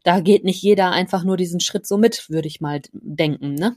da 0.03 0.19
geht 0.19 0.43
nicht 0.43 0.61
jeder 0.61 0.91
einfach 0.91 1.23
nur 1.23 1.37
diesen 1.37 1.59
Schritt 1.59 1.87
so 1.87 1.97
mit, 1.97 2.29
würde 2.29 2.47
ich 2.47 2.61
mal 2.61 2.81
denken, 2.93 3.55
ne? 3.55 3.75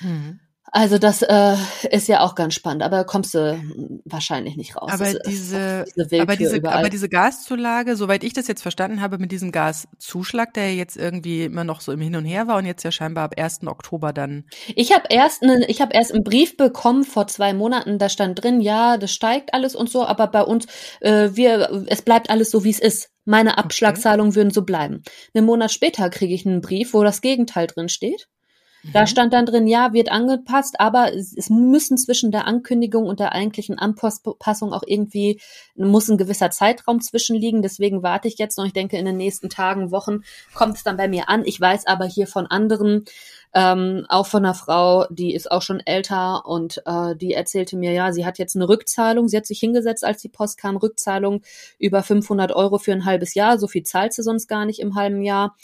Mhm. 0.00 0.40
Also 0.74 0.96
das 0.96 1.20
äh, 1.20 1.56
ist 1.90 2.08
ja 2.08 2.20
auch 2.20 2.34
ganz 2.34 2.54
spannend, 2.54 2.82
aber 2.82 3.04
kommst 3.04 3.34
du 3.34 3.62
wahrscheinlich 4.06 4.56
nicht 4.56 4.74
raus. 4.74 4.90
Aber 4.90 5.04
diese, 5.04 5.84
diese 5.94 6.22
aber 6.22 6.34
diese, 6.34 6.64
aber 6.64 6.88
diese 6.88 7.10
Gaszulage, 7.10 7.94
soweit 7.94 8.24
ich 8.24 8.32
das 8.32 8.48
jetzt 8.48 8.62
verstanden 8.62 9.02
habe, 9.02 9.18
mit 9.18 9.32
diesem 9.32 9.52
Gaszuschlag, 9.52 10.54
der 10.54 10.74
jetzt 10.74 10.96
irgendwie 10.96 11.44
immer 11.44 11.64
noch 11.64 11.82
so 11.82 11.92
im 11.92 12.00
Hin 12.00 12.16
und 12.16 12.24
Her 12.24 12.48
war 12.48 12.56
und 12.56 12.64
jetzt 12.64 12.84
ja 12.84 12.90
scheinbar 12.90 13.24
ab 13.24 13.34
1. 13.36 13.66
Oktober 13.66 14.14
dann. 14.14 14.44
Ich 14.74 14.94
habe 14.94 15.04
erst 15.10 15.42
ne, 15.42 15.62
ich 15.68 15.82
habe 15.82 15.92
erst 15.92 16.14
einen 16.14 16.24
Brief 16.24 16.56
bekommen 16.56 17.04
vor 17.04 17.26
zwei 17.26 17.52
Monaten, 17.52 17.98
da 17.98 18.08
stand 18.08 18.42
drin, 18.42 18.62
ja, 18.62 18.96
das 18.96 19.12
steigt 19.12 19.52
alles 19.52 19.76
und 19.76 19.90
so, 19.90 20.06
aber 20.06 20.26
bei 20.28 20.42
uns 20.42 20.64
äh, 21.00 21.28
wir 21.34 21.84
es 21.88 22.00
bleibt 22.00 22.30
alles 22.30 22.50
so 22.50 22.64
wie 22.64 22.70
es 22.70 22.80
ist. 22.80 23.10
Meine 23.26 23.58
Abschlagszahlungen 23.58 24.34
würden 24.34 24.50
so 24.50 24.62
bleiben. 24.62 25.02
Einen 25.34 25.44
Monat 25.44 25.70
später 25.70 26.08
kriege 26.08 26.34
ich 26.34 26.46
einen 26.46 26.62
Brief, 26.62 26.94
wo 26.94 27.04
das 27.04 27.20
Gegenteil 27.20 27.66
drin 27.66 27.90
steht. 27.90 28.26
Da 28.92 29.02
Mhm. 29.02 29.06
stand 29.06 29.32
dann 29.32 29.46
drin, 29.46 29.66
ja, 29.66 29.92
wird 29.92 30.10
angepasst, 30.10 30.80
aber 30.80 31.14
es, 31.14 31.36
es 31.36 31.50
müssen 31.50 31.96
zwischen 31.96 32.32
der 32.32 32.46
Ankündigung 32.46 33.06
und 33.06 33.20
der 33.20 33.32
eigentlichen 33.32 33.78
Anpassung 33.78 34.72
auch 34.72 34.82
irgendwie, 34.84 35.40
muss 35.76 36.08
ein 36.08 36.18
gewisser 36.18 36.50
Zeitraum 36.50 37.00
zwischenliegen. 37.00 37.62
Deswegen 37.62 38.02
warte 38.02 38.26
ich 38.28 38.38
jetzt 38.38 38.58
noch. 38.58 38.64
Ich 38.64 38.72
denke, 38.72 38.96
in 38.96 39.04
den 39.04 39.16
nächsten 39.16 39.48
Tagen, 39.48 39.92
Wochen 39.92 40.22
kommt 40.54 40.76
es 40.76 40.82
dann 40.82 40.96
bei 40.96 41.06
mir 41.06 41.28
an. 41.28 41.44
Ich 41.44 41.60
weiß 41.60 41.86
aber 41.86 42.06
hier 42.06 42.26
von 42.26 42.46
anderen, 42.46 43.04
ähm, 43.54 44.06
auch 44.08 44.26
von 44.26 44.44
einer 44.44 44.54
Frau, 44.54 45.06
die 45.10 45.34
ist 45.34 45.50
auch 45.50 45.62
schon 45.62 45.80
älter 45.80 46.46
und 46.46 46.82
äh, 46.86 47.14
die 47.14 47.34
erzählte 47.34 47.76
mir, 47.76 47.92
ja, 47.92 48.12
sie 48.12 48.24
hat 48.26 48.38
jetzt 48.38 48.56
eine 48.56 48.68
Rückzahlung. 48.68 49.28
Sie 49.28 49.36
hat 49.36 49.46
sich 49.46 49.60
hingesetzt, 49.60 50.04
als 50.04 50.22
die 50.22 50.28
Post 50.30 50.58
kam, 50.58 50.76
Rückzahlung 50.76 51.42
über 51.78 52.02
500 52.02 52.52
Euro 52.52 52.78
für 52.78 52.92
ein 52.92 53.04
halbes 53.04 53.34
Jahr. 53.34 53.58
So 53.58 53.68
viel 53.68 53.82
zahlt 53.84 54.12
sie 54.14 54.22
sonst 54.22 54.48
gar 54.48 54.64
nicht 54.64 54.80
im 54.80 54.94
halben 54.96 55.22
Jahr 55.22 55.54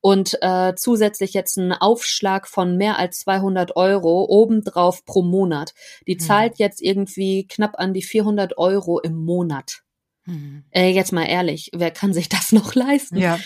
und 0.00 0.38
äh, 0.40 0.74
zusätzlich 0.76 1.32
jetzt 1.34 1.58
einen 1.58 1.72
Aufschlag 1.72 2.46
von 2.48 2.76
mehr 2.76 2.98
als 2.98 3.20
200 3.20 3.76
Euro 3.76 4.24
obendrauf 4.28 5.04
pro 5.04 5.22
Monat. 5.22 5.74
Die 6.06 6.14
Mhm. 6.14 6.20
zahlt 6.20 6.58
jetzt 6.58 6.80
irgendwie 6.82 7.46
knapp 7.46 7.74
an 7.78 7.92
die 7.94 8.02
400 8.02 8.58
Euro 8.58 9.00
im 9.00 9.16
Monat. 9.16 9.82
Mhm. 10.26 10.64
Äh, 10.70 10.90
jetzt 10.90 11.12
mal 11.12 11.24
ehrlich, 11.24 11.70
wer 11.74 11.90
kann 11.90 12.12
sich 12.12 12.28
das 12.28 12.52
noch 12.52 12.74
leisten? 12.74 13.18
Ja, 13.18 13.38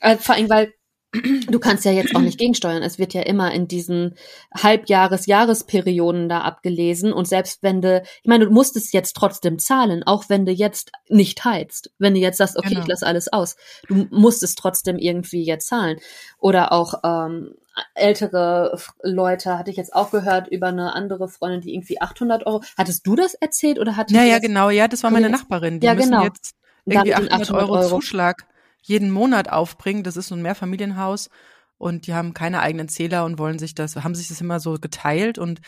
Äh, 0.00 0.16
vor 0.16 0.34
allem, 0.34 0.50
weil 0.50 0.72
du 1.12 1.58
kannst 1.58 1.84
ja 1.84 1.92
jetzt 1.92 2.14
auch 2.14 2.20
nicht 2.20 2.38
gegensteuern. 2.38 2.82
Es 2.82 2.98
wird 2.98 3.14
ja 3.14 3.22
immer 3.22 3.52
in 3.52 3.68
diesen 3.68 4.14
Halbjahres-Jahresperioden 4.54 6.28
da 6.28 6.40
abgelesen. 6.42 7.12
Und 7.12 7.26
selbst 7.28 7.62
wenn 7.62 7.80
du, 7.80 8.02
ich 8.02 8.28
meine, 8.28 8.46
du 8.46 8.50
musst 8.50 8.76
es 8.76 8.92
jetzt 8.92 9.14
trotzdem 9.14 9.58
zahlen, 9.58 10.02
auch 10.04 10.24
wenn 10.28 10.46
du 10.46 10.52
jetzt 10.52 10.92
nicht 11.08 11.44
heizt. 11.44 11.90
Wenn 11.98 12.14
du 12.14 12.20
jetzt 12.20 12.38
sagst, 12.38 12.56
okay, 12.56 12.70
Genau. 12.70 12.80
ich 12.82 12.86
lasse 12.88 13.06
alles 13.06 13.32
aus. 13.32 13.56
Du 13.88 14.06
musst 14.10 14.42
es 14.42 14.54
trotzdem 14.54 14.98
irgendwie 14.98 15.44
jetzt 15.44 15.68
zahlen. 15.68 15.98
Oder 16.38 16.72
auch 16.72 16.94
ähm, 17.04 17.54
ältere 17.94 18.78
Leute, 19.02 19.58
hatte 19.58 19.70
ich 19.70 19.76
jetzt 19.76 19.94
auch 19.94 20.10
gehört 20.10 20.48
über 20.48 20.68
eine 20.68 20.94
andere 20.94 21.28
Freundin, 21.28 21.60
die 21.60 21.74
irgendwie 21.74 22.00
800 22.00 22.46
Euro. 22.46 22.62
Hattest 22.76 23.06
du 23.06 23.16
das 23.16 23.34
erzählt 23.34 23.78
oder 23.78 23.96
hattest 23.96 24.16
ja, 24.16 24.22
du 24.22 24.28
ja, 24.28 24.38
genau. 24.38 24.70
Ja, 24.70 24.88
das 24.88 25.02
war 25.02 25.10
meine. 25.10 25.30
Nachbarin. 25.30 25.80
Die 25.80 25.86
Ja, 25.86 25.94
müssen 25.94 26.10
genau. 26.10 26.24
jetzt 26.24 26.54
irgendwie 26.84 27.10
Damit 27.10 27.30
800, 27.32 27.48
800 27.48 27.62
Euro, 27.62 27.78
Euro. 27.80 27.88
Zuschlag 27.88 28.46
jeden 28.86 29.10
Monat 29.10 29.50
aufbringen. 29.50 30.02
Das 30.02 30.16
ist 30.16 30.28
so 30.28 30.34
ein 30.34 30.42
Mehrfamilienhaus 30.42 31.28
und 31.76 32.06
die 32.06 32.14
haben 32.14 32.34
keine 32.34 32.60
eigenen 32.60 32.88
Zähler 32.88 33.24
und 33.24 33.38
wollen 33.38 33.58
sich 33.58 33.74
das, 33.74 33.96
haben 33.96 34.14
sich 34.14 34.28
das 34.28 34.40
immer 34.40 34.60
so 34.60 34.74
geteilt 34.74 35.38
und 35.38 35.60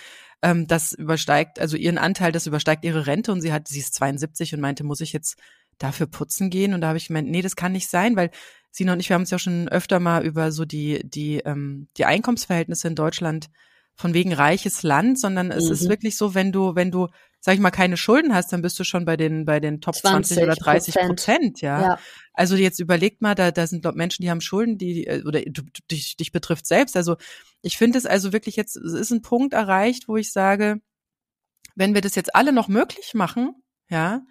ähm, 0.42 0.66
das 0.66 0.92
übersteigt, 0.92 1.58
also 1.58 1.76
ihren 1.76 1.98
Anteil, 1.98 2.32
das 2.32 2.46
übersteigt 2.46 2.84
ihre 2.84 3.06
Rente 3.06 3.32
und 3.32 3.40
sie 3.40 3.52
hat, 3.52 3.68
sie 3.68 3.80
ist 3.80 3.94
72 3.94 4.54
und 4.54 4.60
meinte, 4.60 4.84
muss 4.84 5.00
ich 5.00 5.12
jetzt 5.12 5.36
dafür 5.78 6.06
putzen 6.06 6.48
gehen? 6.50 6.74
Und 6.74 6.80
da 6.80 6.88
habe 6.88 6.98
ich 6.98 7.08
gemeint, 7.08 7.28
nee, 7.28 7.42
das 7.42 7.56
kann 7.56 7.72
nicht 7.72 7.88
sein, 7.90 8.16
weil 8.16 8.30
sie 8.70 8.88
und 8.88 9.00
ich, 9.00 9.08
wir 9.08 9.14
haben 9.14 9.22
uns 9.22 9.30
ja 9.30 9.38
schon 9.38 9.68
öfter 9.68 9.98
mal 10.00 10.24
über 10.24 10.52
so 10.52 10.64
die, 10.64 11.00
die, 11.04 11.38
ähm, 11.38 11.88
die 11.96 12.04
Einkommensverhältnisse 12.04 12.88
in 12.88 12.94
Deutschland 12.94 13.48
von 13.98 14.14
wegen 14.14 14.32
reiches 14.32 14.84
Land, 14.84 15.18
sondern 15.18 15.50
es 15.50 15.68
ist 15.70 15.82
Mhm. 15.82 15.88
wirklich 15.88 16.16
so, 16.16 16.32
wenn 16.34 16.52
du, 16.52 16.76
wenn 16.76 16.92
du, 16.92 17.08
sag 17.40 17.54
ich 17.54 17.60
mal, 17.60 17.72
keine 17.72 17.96
Schulden 17.96 18.32
hast, 18.32 18.52
dann 18.52 18.62
bist 18.62 18.78
du 18.78 18.84
schon 18.84 19.04
bei 19.04 19.16
den, 19.16 19.44
bei 19.44 19.58
den 19.58 19.80
Top 19.80 19.96
20, 19.96 20.38
oder 20.42 20.54
30 20.54 20.94
Prozent, 20.94 21.60
ja. 21.60 21.82
Ja. 21.82 21.98
Also 22.32 22.54
jetzt 22.54 22.78
überlegt 22.78 23.20
mal, 23.22 23.34
da, 23.34 23.50
da 23.50 23.66
sind 23.66 23.84
Menschen, 23.96 24.22
die 24.22 24.30
haben 24.30 24.40
Schulden, 24.40 24.78
die, 24.78 25.06
äh, 25.08 25.24
oder 25.24 25.40
du, 25.42 25.62
du- 25.62 25.82
dich, 25.90 26.16
dich 26.16 26.30
betrifft 26.30 26.66
selbst. 26.66 26.96
Also 26.96 27.16
ich 27.60 27.76
finde 27.76 27.98
es 27.98 28.06
also 28.06 28.32
wirklich 28.32 28.54
jetzt, 28.54 28.76
es 28.76 28.92
ist 28.92 29.10
ein 29.10 29.22
Punkt 29.22 29.52
erreicht, 29.52 30.06
wo 30.06 30.16
ich 30.16 30.32
sage, 30.32 30.80
wenn 31.74 31.94
wir 31.94 32.00
das 32.00 32.14
jetzt 32.14 32.34
alle 32.36 32.52
noch 32.52 32.68
möglich 32.68 33.14
machen, 33.14 33.52
ja, 33.90 34.22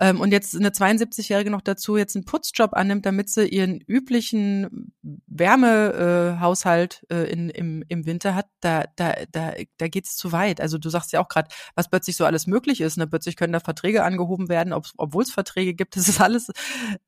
ähm, 0.00 0.20
und 0.20 0.30
jetzt 0.32 0.54
eine 0.54 0.70
72-Jährige 0.70 1.50
noch 1.50 1.60
dazu 1.60 1.96
jetzt 1.96 2.14
einen 2.14 2.24
Putzjob 2.24 2.74
annimmt, 2.74 3.04
damit 3.04 3.28
sie 3.28 3.46
ihren 3.48 3.80
üblichen 3.80 4.92
Wärmehaushalt 5.26 7.04
äh, 7.10 7.30
in, 7.30 7.50
im, 7.50 7.84
im 7.88 8.06
Winter 8.06 8.34
hat, 8.34 8.46
da, 8.60 8.84
da, 8.94 9.14
da, 9.32 9.54
da 9.76 9.88
geht's 9.88 10.16
zu 10.16 10.30
weit. 10.30 10.60
Also 10.60 10.78
du 10.78 10.88
sagst 10.88 11.12
ja 11.12 11.20
auch 11.20 11.28
gerade, 11.28 11.48
was 11.74 11.90
plötzlich 11.90 12.16
so 12.16 12.24
alles 12.24 12.46
möglich 12.46 12.80
ist. 12.80 12.96
Ne? 12.96 13.08
Plötzlich 13.08 13.36
können 13.36 13.52
da 13.52 13.60
Verträge 13.60 14.04
angehoben 14.04 14.48
werden, 14.48 14.72
ob, 14.72 14.86
obwohl 14.96 15.24
es 15.24 15.32
Verträge 15.32 15.74
gibt. 15.74 15.96
Das 15.96 16.08
ist 16.08 16.20
alles 16.20 16.50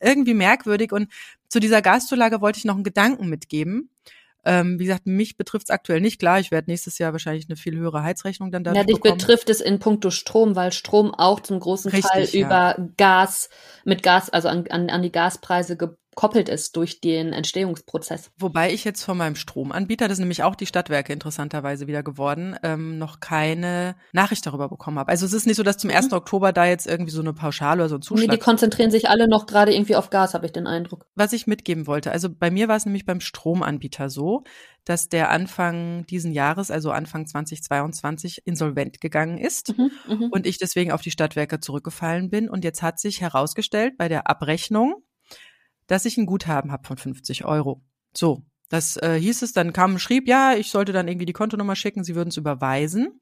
irgendwie 0.00 0.34
merkwürdig. 0.34 0.92
Und 0.92 1.12
zu 1.48 1.60
dieser 1.60 1.82
Gaszulage 1.82 2.40
wollte 2.40 2.58
ich 2.58 2.64
noch 2.64 2.74
einen 2.74 2.84
Gedanken 2.84 3.28
mitgeben. 3.28 3.90
Ähm, 4.44 4.78
wie 4.78 4.84
gesagt, 4.84 5.06
mich 5.06 5.36
betrifft 5.36 5.66
es 5.66 5.70
aktuell 5.70 6.00
nicht. 6.00 6.18
Klar, 6.18 6.40
ich 6.40 6.50
werde 6.50 6.70
nächstes 6.70 6.98
Jahr 6.98 7.12
wahrscheinlich 7.12 7.46
eine 7.48 7.56
viel 7.56 7.76
höhere 7.76 8.02
Heizrechnung 8.02 8.50
dann 8.50 8.64
dadurch 8.64 8.80
Ja, 8.80 8.86
dich 8.86 9.00
bekommen. 9.00 9.18
betrifft 9.18 9.50
es 9.50 9.60
in 9.60 9.78
puncto 9.78 10.10
Strom, 10.10 10.56
weil 10.56 10.72
Strom 10.72 11.14
auch 11.14 11.40
zum 11.40 11.60
großen 11.60 11.90
Teil 11.90 12.20
Richtig, 12.22 12.40
ja. 12.40 12.46
über 12.46 12.88
Gas, 12.96 13.50
mit 13.84 14.02
Gas, 14.02 14.30
also 14.30 14.48
an, 14.48 14.66
an, 14.68 14.88
an 14.88 15.02
die 15.02 15.12
Gaspreise 15.12 15.76
ge 15.76 15.90
entkoppelt 16.10 16.48
ist 16.48 16.76
durch 16.76 17.00
den 17.00 17.32
Entstehungsprozess. 17.32 18.30
Wobei 18.38 18.72
ich 18.72 18.84
jetzt 18.84 19.02
von 19.02 19.16
meinem 19.16 19.36
Stromanbieter, 19.36 20.06
das 20.06 20.14
ist 20.14 20.20
nämlich 20.20 20.42
auch 20.42 20.54
die 20.54 20.66
Stadtwerke 20.66 21.12
interessanterweise 21.12 21.86
wieder 21.86 22.02
geworden, 22.02 22.56
ähm, 22.62 22.98
noch 22.98 23.20
keine 23.20 23.96
Nachricht 24.12 24.44
darüber 24.44 24.68
bekommen 24.68 24.98
habe. 24.98 25.10
Also 25.10 25.24
es 25.24 25.32
ist 25.32 25.46
nicht 25.46 25.56
so, 25.56 25.62
dass 25.62 25.78
zum 25.78 25.90
1. 25.90 26.08
Mhm. 26.10 26.14
Oktober 26.14 26.52
da 26.52 26.66
jetzt 26.66 26.86
irgendwie 26.86 27.12
so 27.12 27.20
eine 27.20 27.32
Pauschale 27.32 27.82
oder 27.82 27.88
so 27.88 27.94
ein 27.96 28.02
Zuschlag. 28.02 28.28
Nee, 28.28 28.36
die 28.36 28.42
konzentrieren 28.42 28.90
sich 28.90 29.08
alle 29.08 29.28
noch 29.28 29.46
gerade 29.46 29.72
irgendwie 29.72 29.96
auf 29.96 30.10
Gas, 30.10 30.34
habe 30.34 30.46
ich 30.46 30.52
den 30.52 30.66
Eindruck. 30.66 31.06
Was 31.14 31.32
ich 31.32 31.46
mitgeben 31.46 31.86
wollte, 31.86 32.10
also 32.10 32.28
bei 32.28 32.50
mir 32.50 32.68
war 32.68 32.76
es 32.76 32.84
nämlich 32.84 33.06
beim 33.06 33.20
Stromanbieter 33.20 34.10
so, 34.10 34.44
dass 34.84 35.08
der 35.08 35.30
Anfang 35.30 36.04
diesen 36.06 36.32
Jahres, 36.32 36.70
also 36.70 36.90
Anfang 36.90 37.26
2022, 37.26 38.42
insolvent 38.46 39.00
gegangen 39.00 39.38
ist 39.38 39.76
mhm, 39.76 39.90
mhm, 40.08 40.28
und 40.30 40.46
ich 40.46 40.58
deswegen 40.58 40.92
auf 40.92 41.02
die 41.02 41.10
Stadtwerke 41.10 41.60
zurückgefallen 41.60 42.30
bin. 42.30 42.48
Und 42.48 42.64
jetzt 42.64 42.82
hat 42.82 42.98
sich 42.98 43.20
herausgestellt 43.20 43.94
bei 43.98 44.08
der 44.08 44.28
Abrechnung, 44.28 45.02
dass 45.90 46.04
ich 46.04 46.16
ein 46.16 46.26
Guthaben 46.26 46.70
habe 46.70 46.86
von 46.86 46.96
50 46.96 47.44
Euro. 47.44 47.82
So, 48.16 48.44
das 48.68 48.96
äh, 48.96 49.18
hieß 49.18 49.42
es, 49.42 49.52
dann 49.52 49.72
kam, 49.72 49.98
schrieb, 49.98 50.28
ja, 50.28 50.54
ich 50.54 50.70
sollte 50.70 50.92
dann 50.92 51.08
irgendwie 51.08 51.26
die 51.26 51.32
Kontonummer 51.32 51.74
schicken, 51.74 52.04
sie 52.04 52.14
würden 52.14 52.28
es 52.28 52.36
überweisen. 52.36 53.20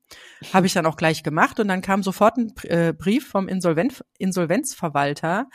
Habe 0.53 0.67
ich 0.67 0.75
dann 0.75 0.85
auch 0.85 0.97
gleich 0.97 1.23
gemacht 1.23 1.59
und 1.59 1.69
dann 1.69 1.81
kam 1.81 2.03
sofort 2.03 2.37
ein 2.37 2.53
äh, 2.65 2.93
Brief 2.93 3.27
vom 3.27 3.49
Insolvenz 3.49 4.05
Insolvenzverwalter, 4.19 5.49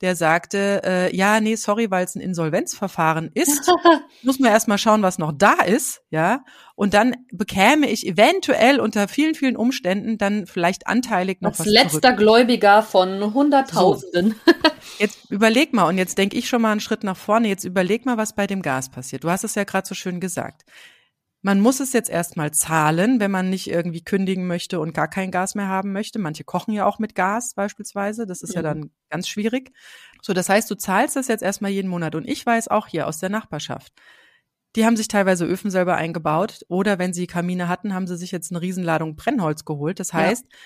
der 0.00 0.16
sagte, 0.16 0.82
äh, 0.84 1.16
ja, 1.16 1.40
nee, 1.40 1.56
sorry, 1.56 1.90
weil 1.90 2.04
es 2.04 2.14
ein 2.14 2.20
Insolvenzverfahren 2.20 3.30
ist, 3.34 3.70
muss 4.22 4.38
man 4.38 4.50
erstmal 4.50 4.78
schauen, 4.78 5.02
was 5.02 5.18
noch 5.18 5.32
da 5.32 5.60
ist, 5.62 6.02
ja. 6.10 6.42
Und 6.74 6.94
dann 6.94 7.14
bekäme 7.30 7.90
ich 7.90 8.06
eventuell 8.06 8.80
unter 8.80 9.08
vielen, 9.08 9.34
vielen 9.34 9.56
Umständen 9.56 10.16
dann 10.16 10.46
vielleicht 10.46 10.86
anteilig 10.86 11.42
noch 11.42 11.50
Als 11.50 11.60
was 11.60 11.66
letzter 11.66 12.00
zurück. 12.00 12.16
Gläubiger 12.16 12.82
von 12.82 13.34
Hunderttausenden. 13.34 14.34
So. 14.46 14.52
Jetzt 14.98 15.30
überleg 15.30 15.74
mal, 15.74 15.84
und 15.84 15.98
jetzt 15.98 16.16
denke 16.16 16.38
ich 16.38 16.48
schon 16.48 16.62
mal 16.62 16.72
einen 16.72 16.80
Schritt 16.80 17.04
nach 17.04 17.16
vorne, 17.16 17.48
jetzt 17.48 17.64
überleg 17.64 18.06
mal, 18.06 18.16
was 18.16 18.34
bei 18.34 18.46
dem 18.46 18.62
Gas 18.62 18.90
passiert. 18.90 19.24
Du 19.24 19.30
hast 19.30 19.44
es 19.44 19.54
ja 19.54 19.64
gerade 19.64 19.86
so 19.86 19.94
schön 19.94 20.20
gesagt. 20.20 20.64
Man 21.42 21.60
muss 21.60 21.80
es 21.80 21.94
jetzt 21.94 22.10
erstmal 22.10 22.50
zahlen, 22.52 23.18
wenn 23.18 23.30
man 23.30 23.48
nicht 23.48 23.70
irgendwie 23.70 24.04
kündigen 24.04 24.46
möchte 24.46 24.78
und 24.78 24.92
gar 24.92 25.08
kein 25.08 25.30
Gas 25.30 25.54
mehr 25.54 25.68
haben 25.68 25.92
möchte. 25.92 26.18
Manche 26.18 26.44
kochen 26.44 26.74
ja 26.74 26.84
auch 26.84 26.98
mit 26.98 27.14
Gas 27.14 27.54
beispielsweise. 27.54 28.26
Das 28.26 28.42
ist 28.42 28.50
mhm. 28.50 28.56
ja 28.56 28.62
dann 28.62 28.90
ganz 29.08 29.26
schwierig. 29.26 29.72
So, 30.20 30.34
das 30.34 30.50
heißt, 30.50 30.70
du 30.70 30.74
zahlst 30.74 31.16
das 31.16 31.28
jetzt 31.28 31.42
erstmal 31.42 31.70
jeden 31.70 31.88
Monat. 31.88 32.14
Und 32.14 32.28
ich 32.28 32.44
weiß 32.44 32.68
auch 32.68 32.88
hier 32.88 33.06
aus 33.06 33.20
der 33.20 33.30
Nachbarschaft. 33.30 33.92
Die 34.76 34.84
haben 34.84 34.96
sich 34.96 35.08
teilweise 35.08 35.46
Öfen 35.46 35.70
selber 35.70 35.96
eingebaut 35.96 36.60
oder 36.68 36.98
wenn 36.98 37.12
sie 37.12 37.26
Kamine 37.26 37.68
hatten, 37.68 37.94
haben 37.94 38.06
sie 38.06 38.16
sich 38.16 38.30
jetzt 38.30 38.52
eine 38.52 38.60
Riesenladung 38.60 39.16
Brennholz 39.16 39.64
geholt. 39.64 39.98
Das 39.98 40.12
heißt, 40.12 40.44
ja. 40.48 40.58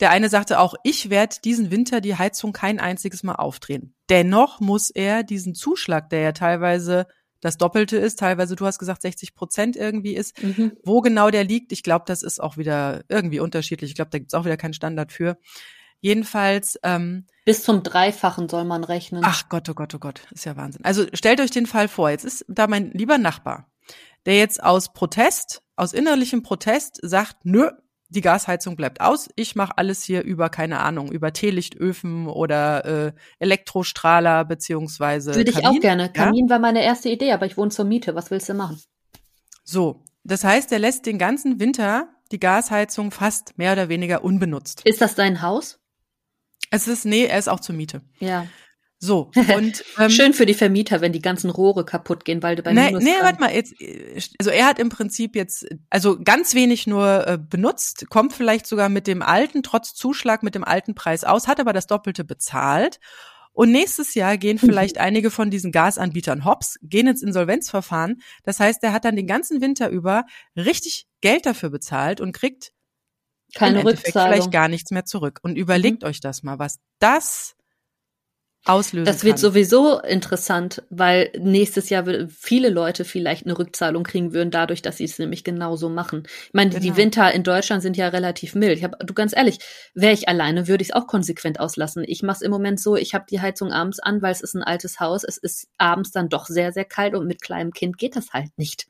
der 0.00 0.10
eine 0.10 0.28
sagte 0.28 0.60
auch, 0.60 0.74
ich 0.84 1.10
werde 1.10 1.36
diesen 1.42 1.70
Winter 1.70 2.00
die 2.00 2.16
Heizung 2.16 2.52
kein 2.52 2.78
einziges 2.78 3.22
Mal 3.22 3.36
aufdrehen. 3.36 3.94
Dennoch 4.10 4.60
muss 4.60 4.90
er 4.90 5.24
diesen 5.24 5.54
Zuschlag, 5.54 6.10
der 6.10 6.20
ja 6.20 6.32
teilweise 6.32 7.06
das 7.42 7.58
Doppelte 7.58 7.98
ist. 7.98 8.20
Teilweise, 8.20 8.56
du 8.56 8.64
hast 8.64 8.78
gesagt, 8.78 9.02
60 9.02 9.34
Prozent 9.34 9.76
irgendwie 9.76 10.14
ist. 10.14 10.42
Mhm. 10.42 10.72
Wo 10.82 11.02
genau 11.02 11.30
der 11.30 11.44
liegt, 11.44 11.72
ich 11.72 11.82
glaube, 11.82 12.04
das 12.06 12.22
ist 12.22 12.40
auch 12.40 12.56
wieder 12.56 13.02
irgendwie 13.08 13.40
unterschiedlich. 13.40 13.90
Ich 13.90 13.94
glaube, 13.96 14.10
da 14.10 14.18
gibt's 14.18 14.32
auch 14.32 14.46
wieder 14.46 14.56
keinen 14.56 14.72
Standard 14.72 15.12
für. 15.12 15.36
Jedenfalls. 16.00 16.78
Ähm, 16.82 17.26
Bis 17.44 17.62
zum 17.62 17.82
Dreifachen 17.82 18.48
soll 18.48 18.64
man 18.64 18.84
rechnen. 18.84 19.22
Ach 19.24 19.48
Gott, 19.48 19.68
oh 19.68 19.74
Gott, 19.74 19.94
oh 19.94 19.98
Gott, 19.98 20.22
ist 20.30 20.46
ja 20.46 20.56
Wahnsinn. 20.56 20.84
Also 20.84 21.04
stellt 21.12 21.40
euch 21.40 21.50
den 21.50 21.66
Fall 21.66 21.88
vor, 21.88 22.10
jetzt 22.10 22.24
ist 22.24 22.44
da 22.48 22.66
mein 22.68 22.92
lieber 22.92 23.18
Nachbar, 23.18 23.70
der 24.24 24.38
jetzt 24.38 24.62
aus 24.62 24.92
Protest, 24.92 25.62
aus 25.76 25.92
innerlichem 25.92 26.42
Protest 26.42 26.98
sagt, 27.02 27.44
nö, 27.44 27.70
die 28.12 28.20
Gasheizung 28.20 28.76
bleibt 28.76 29.00
aus. 29.00 29.28
Ich 29.36 29.56
mache 29.56 29.78
alles 29.78 30.02
hier 30.02 30.22
über, 30.22 30.48
keine 30.50 30.80
Ahnung, 30.80 31.10
über 31.10 31.32
Teelichtöfen 31.32 32.28
oder 32.28 32.84
äh, 32.84 33.12
Elektrostrahler 33.38 34.44
beziehungsweise. 34.44 35.34
Würde 35.34 35.50
ich 35.50 35.62
Kamin. 35.62 35.78
auch 35.78 35.80
gerne. 35.80 36.12
Kamin 36.12 36.46
ja? 36.46 36.50
war 36.50 36.58
meine 36.58 36.84
erste 36.84 37.08
Idee, 37.08 37.32
aber 37.32 37.46
ich 37.46 37.56
wohne 37.56 37.70
zur 37.70 37.84
Miete. 37.84 38.14
Was 38.14 38.30
willst 38.30 38.48
du 38.48 38.54
machen? 38.54 38.80
So, 39.64 40.04
das 40.24 40.44
heißt, 40.44 40.70
er 40.72 40.78
lässt 40.78 41.06
den 41.06 41.18
ganzen 41.18 41.58
Winter 41.58 42.08
die 42.30 42.40
Gasheizung 42.40 43.10
fast 43.10 43.58
mehr 43.58 43.72
oder 43.72 43.88
weniger 43.88 44.24
unbenutzt. 44.24 44.82
Ist 44.84 45.00
das 45.00 45.14
dein 45.14 45.42
Haus? 45.42 45.78
Es 46.70 46.88
ist, 46.88 47.04
nee, 47.04 47.24
er 47.24 47.38
ist 47.38 47.48
auch 47.48 47.60
zur 47.60 47.74
Miete. 47.74 48.02
Ja. 48.18 48.46
So, 49.04 49.32
und 49.34 49.84
ähm, 49.98 50.10
schön 50.10 50.32
für 50.32 50.46
die 50.46 50.54
Vermieter, 50.54 51.00
wenn 51.00 51.12
die 51.12 51.20
ganzen 51.20 51.50
Rohre 51.50 51.84
kaputt 51.84 52.24
gehen, 52.24 52.40
weil 52.40 52.54
du 52.54 52.62
bei 52.62 52.72
nee, 52.72 52.86
Minus 52.86 53.02
Nee, 53.02 53.10
warte 53.20 53.40
mal, 53.40 53.52
jetzt 53.52 53.74
also 54.38 54.52
er 54.52 54.64
hat 54.64 54.78
im 54.78 54.90
Prinzip 54.90 55.34
jetzt 55.34 55.66
also 55.90 56.20
ganz 56.22 56.54
wenig 56.54 56.86
nur 56.86 57.26
äh, 57.26 57.36
benutzt, 57.36 58.08
kommt 58.10 58.32
vielleicht 58.32 58.64
sogar 58.64 58.88
mit 58.88 59.08
dem 59.08 59.20
alten 59.20 59.64
trotz 59.64 59.92
Zuschlag 59.94 60.44
mit 60.44 60.54
dem 60.54 60.62
alten 60.62 60.94
Preis 60.94 61.24
aus, 61.24 61.48
hat 61.48 61.58
aber 61.58 61.72
das 61.72 61.88
doppelte 61.88 62.22
bezahlt. 62.22 63.00
Und 63.52 63.72
nächstes 63.72 64.14
Jahr 64.14 64.38
gehen 64.38 64.60
mhm. 64.62 64.66
vielleicht 64.66 64.96
mhm. 64.96 65.02
einige 65.02 65.32
von 65.32 65.50
diesen 65.50 65.72
Gasanbietern 65.72 66.44
hops, 66.44 66.78
gehen 66.80 67.08
ins 67.08 67.24
Insolvenzverfahren. 67.24 68.22
Das 68.44 68.60
heißt, 68.60 68.84
er 68.84 68.92
hat 68.92 69.04
dann 69.04 69.16
den 69.16 69.26
ganzen 69.26 69.60
Winter 69.60 69.88
über 69.90 70.26
richtig 70.54 71.08
Geld 71.20 71.44
dafür 71.44 71.70
bezahlt 71.70 72.20
und 72.20 72.30
kriegt 72.30 72.70
keine 73.52 73.84
Rückzahlung. 73.84 74.32
vielleicht 74.32 74.52
gar 74.52 74.68
nichts 74.68 74.92
mehr 74.92 75.04
zurück. 75.04 75.40
Und 75.42 75.56
überlegt 75.56 76.02
mhm. 76.02 76.08
euch 76.08 76.20
das 76.20 76.44
mal, 76.44 76.60
was 76.60 76.78
das 77.00 77.56
auslösen 78.64 79.04
Das 79.04 79.24
wird 79.24 79.34
kann. 79.34 79.40
sowieso 79.40 80.00
interessant, 80.00 80.82
weil 80.88 81.32
nächstes 81.38 81.90
Jahr 81.90 82.04
viele 82.28 82.68
Leute 82.68 83.04
vielleicht 83.04 83.44
eine 83.44 83.58
Rückzahlung 83.58 84.04
kriegen 84.04 84.32
würden, 84.32 84.50
dadurch, 84.50 84.82
dass 84.82 84.98
sie 84.98 85.04
es 85.04 85.18
nämlich 85.18 85.42
genauso 85.42 85.88
machen. 85.88 86.22
Ich 86.46 86.54
meine, 86.54 86.70
genau. 86.70 86.82
die 86.82 86.96
Winter 86.96 87.32
in 87.32 87.42
Deutschland 87.42 87.82
sind 87.82 87.96
ja 87.96 88.08
relativ 88.08 88.54
mild. 88.54 88.78
Ich 88.78 88.84
hab, 88.84 88.98
du 89.04 89.14
ganz 89.14 89.34
ehrlich, 89.34 89.58
wäre 89.94 90.12
ich 90.12 90.28
alleine, 90.28 90.68
würde 90.68 90.82
ich 90.82 90.90
es 90.90 90.94
auch 90.94 91.06
konsequent 91.06 91.58
auslassen. 91.58 92.04
Ich 92.06 92.22
mache 92.22 92.36
es 92.36 92.42
im 92.42 92.50
Moment 92.50 92.80
so, 92.80 92.96
ich 92.96 93.14
habe 93.14 93.24
die 93.28 93.40
Heizung 93.40 93.72
abends 93.72 93.98
an, 93.98 94.22
weil 94.22 94.32
es 94.32 94.40
ist 94.40 94.54
ein 94.54 94.62
altes 94.62 95.00
Haus. 95.00 95.24
Es 95.24 95.38
ist 95.38 95.68
abends 95.78 96.12
dann 96.12 96.28
doch 96.28 96.46
sehr, 96.46 96.72
sehr 96.72 96.84
kalt 96.84 97.14
und 97.14 97.26
mit 97.26 97.42
kleinem 97.42 97.72
Kind 97.72 97.98
geht 97.98 98.14
das 98.14 98.32
halt 98.32 98.56
nicht. 98.56 98.86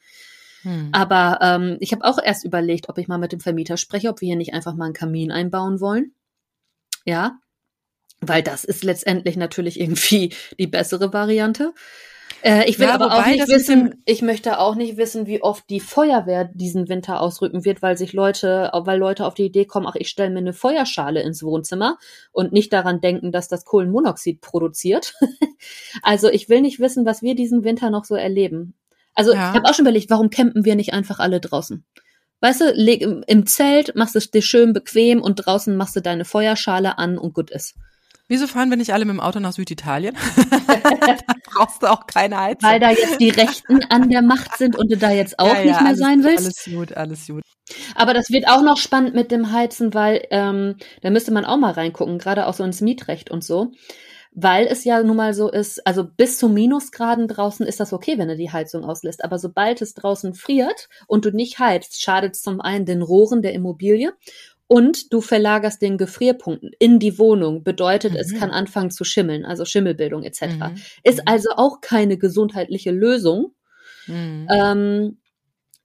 Hm. 0.63 0.91
Aber 0.93 1.39
ähm, 1.41 1.77
ich 1.81 1.93
habe 1.93 2.05
auch 2.05 2.19
erst 2.23 2.45
überlegt, 2.45 2.89
ob 2.89 2.99
ich 2.99 3.09
mal 3.09 3.19
mit 3.19 3.33
dem 3.33 3.41
Vermieter 3.41 3.77
spreche, 3.77 4.11
ob 4.11 4.21
wir 4.21 4.27
hier 4.27 4.37
nicht 4.37 4.55
einfach 4.55 4.75
mal 4.75 4.87
einen 4.87 4.95
Kamin 4.95 5.33
einbauen 5.33 5.81
wollen. 5.81 6.15
Ja, 7.05 7.39
weil 8.23 8.43
das 8.43 8.65
ist 8.65 8.85
letztendlich 8.85 9.37
natürlich 9.37 9.79
irgendwie 9.79 10.33
die 10.59 10.67
bessere 10.67 11.13
Variante. 11.13 11.75
Äh, 12.43 12.69
ich 12.69 12.79
will 12.79 12.89
ja, 12.89 12.95
aber 12.95 13.13
auch 13.13 13.27
nicht 13.27 13.49
wissen, 13.49 14.03
ich 14.05 14.21
möchte 14.21 14.59
auch 14.59 14.75
nicht 14.75 14.97
wissen, 14.97 15.27
wie 15.27 15.43
oft 15.43 15.69
die 15.71 15.81
Feuerwehr 15.81 16.45
diesen 16.53 16.89
Winter 16.89 17.21
ausrücken 17.21 17.65
wird, 17.65 17.83
weil 17.83 17.97
sich 17.97 18.13
Leute, 18.13 18.71
weil 18.73 18.99
Leute 18.99 19.27
auf 19.27 19.35
die 19.35 19.45
Idee 19.45 19.65
kommen, 19.65 19.87
ach, 19.87 19.95
ich 19.95 20.09
stelle 20.09 20.31
mir 20.31 20.39
eine 20.39 20.53
Feuerschale 20.53 21.23
ins 21.23 21.43
Wohnzimmer 21.43 21.99
und 22.33 22.53
nicht 22.53 22.73
daran 22.73 23.01
denken, 23.01 23.31
dass 23.31 23.49
das 23.49 23.65
Kohlenmonoxid 23.65 24.41
produziert. 24.41 25.15
also 26.03 26.29
ich 26.29 26.49
will 26.49 26.63
nicht 26.63 26.81
wissen, 26.81 27.07
was 27.07 27.23
wir 27.23 27.37
diesen 27.37 27.65
Winter 27.65 27.91
noch 27.91 28.05
so 28.05 28.17
erleben. 28.17 28.75
Also 29.15 29.33
ja. 29.33 29.51
ich 29.51 29.57
habe 29.57 29.69
auch 29.69 29.75
schon 29.75 29.85
überlegt, 29.85 30.11
warum 30.11 30.31
campen 30.31 30.65
wir 30.65 30.75
nicht 30.75 30.95
einfach 30.95 31.21
alle 31.21 31.39
draußen? 31.39 31.85
Weißt 32.41 32.61
du, 32.61 32.73
leg 32.73 33.03
im 33.03 33.47
Zelt, 33.47 33.95
machst 33.95 34.17
du 34.17 34.19
es 34.19 34.33
dir 34.33 34.43
schön 34.43 34.73
bequem 34.73 35.23
und 35.23 35.37
draußen 35.37 35.77
machst 35.77 35.95
du 35.95 36.01
deine 36.01 36.25
Feuerschale 36.25 36.99
an 36.99 37.19
und 37.19 37.35
gut 37.35 37.53
ist. 37.53 37.77
Wieso 38.29 38.47
fahren 38.47 38.71
wir 38.71 38.77
nicht 38.77 38.93
alle 38.93 39.05
mit 39.05 39.15
dem 39.15 39.21
Auto 39.21 39.41
nach 39.41 39.53
Süditalien? 39.53 40.17
da 41.01 41.35
brauchst 41.45 41.83
du 41.83 41.87
auch 41.89 42.07
keine 42.07 42.41
Heizung. 42.41 42.71
Weil 42.71 42.81
da 42.81 42.91
jetzt 42.91 43.21
die 43.21 43.31
Rechten 43.31 43.83
an 43.91 44.09
der 44.09 44.23
Macht 44.23 44.57
sind 44.57 44.77
und 44.77 44.91
du 44.91 44.97
da 44.97 45.11
jetzt 45.11 45.39
auch 45.39 45.47
ja, 45.49 45.61
ja, 45.61 45.65
nicht 45.65 45.81
mehr 45.81 45.87
alles, 45.89 45.99
sein 45.99 46.25
willst. 46.25 46.47
Alles 46.47 46.65
gut, 46.65 46.97
alles 46.97 47.27
gut. 47.27 47.43
Aber 47.95 48.15
das 48.15 48.31
wird 48.31 48.49
auch 48.49 48.63
noch 48.63 48.79
spannend 48.79 49.15
mit 49.15 49.31
dem 49.31 49.53
Heizen, 49.53 49.93
weil 49.95 50.27
ähm, 50.31 50.77
da 51.03 51.11
müsste 51.11 51.33
man 51.33 51.45
auch 51.45 51.57
mal 51.57 51.73
reingucken, 51.73 52.19
gerade 52.19 52.47
auch 52.47 52.55
so 52.55 52.65
ins 52.65 52.81
Mietrecht 52.81 53.31
und 53.31 53.45
so. 53.45 53.73
Weil 54.35 54.67
es 54.67 54.85
ja 54.85 55.03
nun 55.03 55.17
mal 55.17 55.35
so 55.35 55.51
ist, 55.51 55.87
also 55.87 56.05
bis 56.05 56.39
zu 56.39 56.49
Minusgraden 56.49 57.29
draußen 57.29 57.67
ist 57.67 57.81
das 57.81 57.93
okay, 57.93 58.17
wenn 58.17 58.29
du 58.29 58.37
die 58.37 58.51
Heizung 58.51 58.83
auslässt. 58.83 59.23
Aber 59.25 59.39
sobald 59.39 59.83
es 59.83 59.93
draußen 59.93 60.33
friert 60.33 60.89
und 61.07 61.27
du 61.27 61.33
nicht 61.33 61.59
heizt, 61.59 62.01
schadet 62.01 62.35
es 62.35 62.41
zum 62.41 62.63
einen 62.63 62.87
den 62.87 63.03
Rohren 63.03 63.43
der 63.43 63.53
Immobilie 63.53 64.15
und 64.73 65.13
du 65.13 65.21
verlagerst 65.21 65.83
den 65.83 65.99
Gefrierpunkt 65.99 66.65
in 66.79 66.99
die 66.99 67.19
Wohnung. 67.19 67.63
Bedeutet, 67.63 68.13
mhm. 68.13 68.19
es 68.19 68.35
kann 68.35 68.51
anfangen 68.51 68.91
zu 68.91 69.05
schimmeln, 69.05 69.45
also 69.45 69.67
Schimmelbildung 69.67 70.23
etc. 70.23 70.41
Mhm. 70.45 70.77
Ist 71.03 71.19
mhm. 71.19 71.25
also 71.27 71.51
auch 71.57 71.83
keine 71.83 72.17
gesundheitliche 72.17 72.91
Lösung. 72.91 73.55
Mhm. 74.07 74.49
Ähm, 74.51 75.19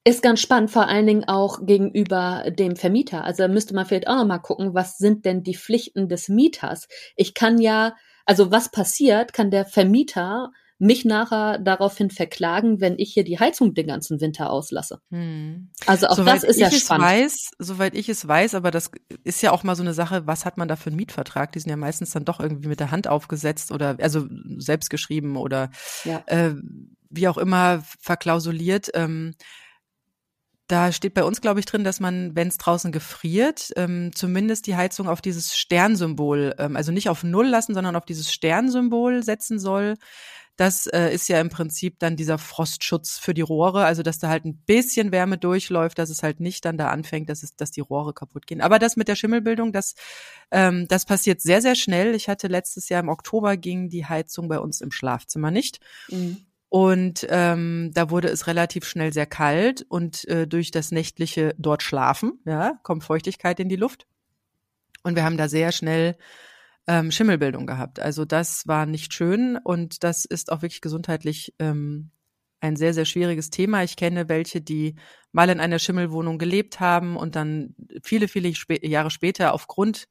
ist 0.05 0.23
ganz 0.23 0.39
spannend, 0.39 0.71
vor 0.71 0.87
allen 0.87 1.05
Dingen 1.05 1.25
auch 1.25 1.65
gegenüber 1.65 2.45
dem 2.49 2.77
Vermieter. 2.77 3.25
Also 3.25 3.43
da 3.43 3.49
müsste 3.49 3.75
man 3.75 3.85
vielleicht 3.85 4.07
auch 4.07 4.15
noch 4.15 4.25
mal 4.25 4.37
gucken, 4.37 4.73
was 4.73 4.97
sind 4.97 5.25
denn 5.25 5.43
die 5.43 5.57
Pflichten 5.57 6.07
des 6.07 6.29
Mieters? 6.29 6.87
Ich 7.17 7.33
kann 7.33 7.59
ja, 7.59 7.93
also 8.25 8.51
was 8.51 8.71
passiert, 8.71 9.33
kann 9.33 9.51
der 9.51 9.65
Vermieter 9.65 10.53
mich 10.79 11.05
nachher 11.05 11.57
daraufhin 11.57 12.11
verklagen, 12.11 12.79
wenn 12.79 12.99
ich 12.99 13.13
hier 13.13 13.23
die 13.23 13.39
Heizung 13.39 13.73
den 13.73 13.87
ganzen 13.87 14.21
Winter 14.21 14.51
auslasse. 14.51 15.01
Hm. 15.09 15.69
Also 15.87 16.07
auch 16.07 16.15
soweit 16.15 16.35
das 16.35 16.43
ist 16.43 16.59
ja 16.59 16.69
spannend. 16.69 17.07
Weiß, 17.07 17.49
soweit 17.57 17.95
ich 17.95 18.09
es 18.09 18.27
weiß, 18.27 18.53
aber 18.53 18.69
das 18.69 18.91
ist 19.23 19.41
ja 19.41 19.51
auch 19.51 19.63
mal 19.63 19.75
so 19.75 19.81
eine 19.81 19.93
Sache, 19.93 20.27
was 20.27 20.45
hat 20.45 20.57
man 20.57 20.67
da 20.67 20.75
für 20.75 20.87
einen 20.87 20.97
Mietvertrag? 20.97 21.51
Die 21.51 21.59
sind 21.59 21.71
ja 21.71 21.77
meistens 21.77 22.11
dann 22.11 22.25
doch 22.25 22.39
irgendwie 22.39 22.67
mit 22.67 22.79
der 22.79 22.91
Hand 22.91 23.07
aufgesetzt 23.07 23.71
oder 23.71 23.97
also 23.99 24.27
selbst 24.57 24.89
geschrieben 24.89 25.35
oder 25.35 25.71
ja. 26.03 26.21
äh, 26.27 26.53
wie 27.09 27.27
auch 27.27 27.37
immer 27.37 27.83
verklausuliert. 27.99 28.91
Ähm, 28.93 29.33
da 30.67 30.91
steht 30.91 31.13
bei 31.13 31.23
uns, 31.23 31.41
glaube 31.41 31.61
ich, 31.61 31.65
drin, 31.65 31.85
dass 31.85 32.01
man, 32.01 32.35
wenn 32.35 32.49
es 32.49 32.57
draußen 32.57 32.91
gefriert, 32.91 33.71
ähm, 33.77 34.11
zumindest 34.13 34.67
die 34.67 34.75
Heizung 34.75 35.07
auf 35.07 35.21
dieses 35.21 35.55
Sternsymbol, 35.55 36.55
ähm, 36.59 36.75
also 36.75 36.91
nicht 36.91 37.09
auf 37.09 37.23
Null 37.23 37.47
lassen, 37.47 37.73
sondern 37.73 37.95
auf 37.95 38.05
dieses 38.05 38.31
Sternsymbol 38.31 39.23
setzen 39.23 39.59
soll 39.59 39.95
Das 40.57 40.87
äh, 40.87 41.13
ist 41.13 41.29
ja 41.29 41.39
im 41.39 41.49
Prinzip 41.49 41.99
dann 41.99 42.15
dieser 42.15 42.39
Frostschutz 42.39 43.19
für 43.19 43.35
die 43.35 43.41
Rohre, 43.41 43.85
also 43.85 44.01
dass 44.01 44.17
da 44.17 44.27
halt 44.27 44.43
ein 44.43 44.57
bisschen 44.57 45.11
Wärme 45.11 45.37
durchläuft, 45.37 45.99
dass 45.99 46.09
es 46.09 46.23
halt 46.23 46.39
nicht 46.39 46.65
dann 46.65 46.77
da 46.77 46.89
anfängt, 46.89 47.29
dass 47.29 47.43
es, 47.43 47.55
dass 47.55 47.69
die 47.69 47.81
Rohre 47.81 48.13
kaputt 48.13 48.47
gehen. 48.47 48.61
Aber 48.61 48.79
das 48.79 48.97
mit 48.97 49.07
der 49.07 49.15
Schimmelbildung, 49.15 49.71
das, 49.71 49.93
ähm, 50.49 50.87
das 50.87 51.05
passiert 51.05 51.41
sehr, 51.41 51.61
sehr 51.61 51.75
schnell. 51.75 52.15
Ich 52.15 52.27
hatte 52.27 52.47
letztes 52.47 52.89
Jahr 52.89 53.01
im 53.01 53.09
Oktober 53.09 53.55
ging 53.55 53.89
die 53.89 54.05
Heizung 54.05 54.47
bei 54.47 54.59
uns 54.59 54.81
im 54.81 54.91
Schlafzimmer 54.91 55.51
nicht. 55.51 55.79
Mhm. 56.09 56.37
Und 56.69 57.25
ähm, 57.29 57.91
da 57.93 58.09
wurde 58.09 58.27
es 58.27 58.47
relativ 58.47 58.85
schnell 58.85 59.13
sehr 59.13 59.25
kalt 59.25 59.85
und 59.87 60.27
äh, 60.27 60.47
durch 60.47 60.71
das 60.71 60.91
nächtliche 60.91 61.55
dort 61.57 61.81
schlafen, 61.81 62.39
ja, 62.45 62.73
kommt 62.83 63.03
Feuchtigkeit 63.03 63.59
in 63.59 63.69
die 63.69 63.77
Luft. 63.77 64.05
Und 65.03 65.15
wir 65.15 65.23
haben 65.23 65.37
da 65.37 65.47
sehr 65.47 65.71
schnell 65.71 66.17
ähm, 66.87 67.11
Schimmelbildung 67.11 67.67
gehabt. 67.67 67.99
Also 67.99 68.25
das 68.25 68.67
war 68.67 68.85
nicht 68.85 69.13
schön 69.13 69.57
und 69.57 70.03
das 70.03 70.25
ist 70.25 70.51
auch 70.51 70.61
wirklich 70.61 70.81
gesundheitlich 70.81 71.53
ähm, 71.59 72.11
ein 72.59 72.75
sehr, 72.75 72.93
sehr 72.93 73.05
schwieriges 73.05 73.49
Thema. 73.49 73.83
Ich 73.83 73.97
kenne 73.97 74.29
welche, 74.29 74.61
die 74.61 74.95
mal 75.31 75.49
in 75.49 75.59
einer 75.59 75.79
Schimmelwohnung 75.79 76.37
gelebt 76.37 76.79
haben 76.79 77.15
und 77.15 77.35
dann 77.35 77.75
viele, 78.03 78.27
viele 78.27 78.49
Sp 78.49 78.79
Jahre 78.87 79.11
später 79.11 79.53
aufgrund 79.53 80.07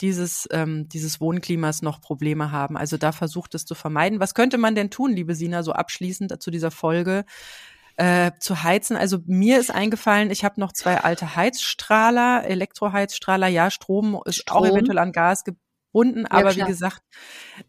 dieses, 0.00 0.48
ähm, 0.52 0.88
dieses 0.88 1.20
Wohnklimas 1.20 1.82
noch 1.82 2.00
Probleme 2.00 2.50
haben. 2.50 2.76
Also 2.76 2.96
da 2.96 3.12
versucht 3.12 3.54
es 3.54 3.66
zu 3.66 3.74
vermeiden. 3.74 4.20
Was 4.20 4.34
könnte 4.34 4.58
man 4.58 4.74
denn 4.74 4.90
tun, 4.90 5.12
liebe 5.12 5.34
Sina, 5.34 5.62
so 5.62 5.72
abschließend 5.72 6.42
zu 6.42 6.50
dieser 6.50 6.70
Folge? 6.70 7.24
Äh, 7.96 8.32
zu 8.40 8.62
heizen. 8.62 8.96
Also 8.96 9.18
mir 9.26 9.60
ist 9.60 9.70
eingefallen, 9.70 10.30
ich 10.30 10.44
habe 10.44 10.58
noch 10.58 10.72
zwei 10.72 11.02
alte 11.02 11.36
Heizstrahler, 11.36 12.42
Elektroheizstrahler. 12.44 13.48
Ja, 13.48 13.70
Strom 13.70 14.18
ist 14.24 14.36
Strom. 14.36 14.56
auch 14.56 14.66
eventuell 14.66 14.98
an 14.98 15.12
Gas 15.12 15.44
gebunden, 15.92 16.26
aber 16.26 16.50
ja, 16.50 16.56
wie 16.56 16.70
gesagt. 16.70 17.02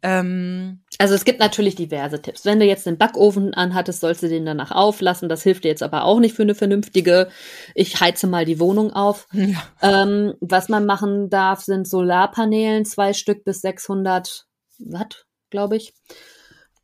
Ähm, 0.02 0.82
also 0.98 1.14
es 1.14 1.26
gibt 1.26 1.40
natürlich 1.40 1.76
diverse 1.76 2.22
Tipps. 2.22 2.46
Wenn 2.46 2.60
du 2.60 2.66
jetzt 2.66 2.86
den 2.86 2.98
Backofen 2.98 3.54
anhattest, 3.54 4.00
sollst 4.00 4.24
du 4.24 4.30
den 4.30 4.46
danach 4.46 4.72
auflassen. 4.72 5.30
Das 5.30 5.44
hilft 5.44 5.66
dir 5.66 5.70
jetzt 5.70 5.84
aber 5.84 6.06
auch 6.06 6.20
nicht 6.20 6.36
für 6.36 6.44
eine 6.44 6.56
vernünftige, 6.56 7.30
ich 7.76 8.00
heize 8.00 8.28
mal 8.28 8.46
die 8.46 8.60
Wohnung 8.60 8.92
auf. 8.92 9.28
Ja. 9.44 9.62
Ähm, 9.82 10.36
was 10.40 10.70
man 10.70 10.86
machen 10.86 11.30
darf, 11.30 11.60
sind 11.62 11.86
Solarpanelen, 11.86 12.86
zwei 12.86 13.12
Stück 13.12 13.44
bis 13.44 13.60
600 13.60 14.46
Watt, 14.80 15.26
glaube 15.50 15.76
ich. 15.76 15.94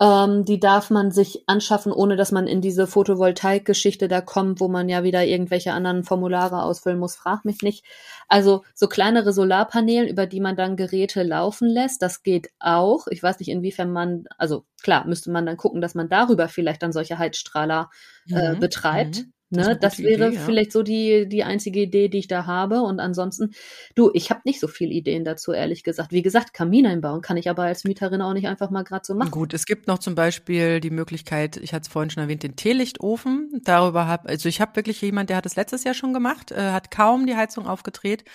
Ähm, 0.01 0.45
die 0.45 0.61
darf 0.61 0.89
man 0.89 1.11
sich 1.11 1.43
anschaffen, 1.47 1.91
ohne 1.91 2.15
dass 2.15 2.31
man 2.31 2.47
in 2.47 2.61
diese 2.61 2.87
Photovoltaik-Geschichte 2.87 4.07
da 4.07 4.21
kommt, 4.21 4.61
wo 4.61 4.69
man 4.69 4.87
ja 4.87 5.03
wieder 5.03 5.25
irgendwelche 5.25 5.73
anderen 5.73 6.05
Formulare 6.05 6.63
ausfüllen 6.63 6.99
muss. 6.99 7.17
Frag 7.17 7.43
mich 7.43 7.61
nicht. 7.63 7.83
Also 8.29 8.63
so 8.73 8.87
kleinere 8.87 9.33
Solarpaneelen, 9.33 10.07
über 10.07 10.25
die 10.25 10.39
man 10.39 10.55
dann 10.55 10.77
Geräte 10.77 11.23
laufen 11.23 11.67
lässt, 11.67 12.01
das 12.01 12.23
geht 12.23 12.49
auch. 12.59 13.07
Ich 13.07 13.21
weiß 13.21 13.39
nicht, 13.39 13.49
inwiefern 13.49 13.91
man, 13.91 14.23
also 14.37 14.63
klar, 14.81 15.05
müsste 15.05 15.31
man 15.31 15.45
dann 15.45 15.57
gucken, 15.57 15.81
dass 15.81 15.95
man 15.95 16.07
darüber 16.07 16.47
vielleicht 16.47 16.81
dann 16.81 16.93
solche 16.93 17.17
Heizstrahler 17.17 17.89
äh, 18.29 18.53
mhm. 18.53 18.59
betreibt. 18.59 19.17
Mhm. 19.17 19.33
Ne, 19.51 19.63
das, 19.63 19.79
das 19.79 19.99
wäre 19.99 20.27
Idee, 20.27 20.35
ja. 20.35 20.41
vielleicht 20.41 20.71
so 20.71 20.83
die, 20.83 21.27
die 21.27 21.43
einzige 21.43 21.81
Idee, 21.81 22.07
die 22.07 22.19
ich 22.19 22.27
da 22.27 22.45
habe. 22.45 22.81
Und 22.81 22.99
ansonsten, 22.99 23.55
du, 23.95 24.11
ich 24.13 24.29
habe 24.29 24.41
nicht 24.45 24.59
so 24.59 24.67
viele 24.67 24.93
Ideen 24.93 25.25
dazu, 25.25 25.53
ehrlich 25.53 25.83
gesagt. 25.83 26.11
Wie 26.11 26.21
gesagt, 26.21 26.53
Kamin 26.53 26.85
einbauen 26.85 27.21
kann 27.21 27.35
ich 27.35 27.49
aber 27.49 27.63
als 27.63 27.83
Mieterin 27.83 28.21
auch 28.21 28.33
nicht 28.33 28.47
einfach 28.47 28.69
mal 28.69 28.83
gerade 28.83 29.05
so 29.05 29.15
machen. 29.15 29.31
Gut, 29.31 29.55
es 29.55 29.65
gibt 29.65 29.87
noch 29.87 29.97
zum 29.97 30.13
Beispiel 30.13 30.79
die 30.79 30.91
Möglichkeit, 30.91 31.57
ich 31.57 31.73
hatte 31.73 31.83
es 31.83 31.87
vorhin 31.87 32.11
schon 32.11 32.21
erwähnt, 32.21 32.43
den 32.43 32.55
Teelichtofen. 32.55 33.49
Darüber 33.63 34.05
habe, 34.05 34.29
also 34.29 34.47
ich 34.47 34.61
habe 34.61 34.75
wirklich 34.75 35.01
jemand, 35.01 35.31
der 35.31 35.37
hat 35.37 35.47
es 35.47 35.55
letztes 35.55 35.83
Jahr 35.83 35.95
schon 35.95 36.13
gemacht, 36.13 36.51
äh, 36.51 36.71
hat 36.71 36.91
kaum 36.91 37.25
die 37.25 37.35
Heizung 37.35 37.65
aufgedreht, 37.65 38.25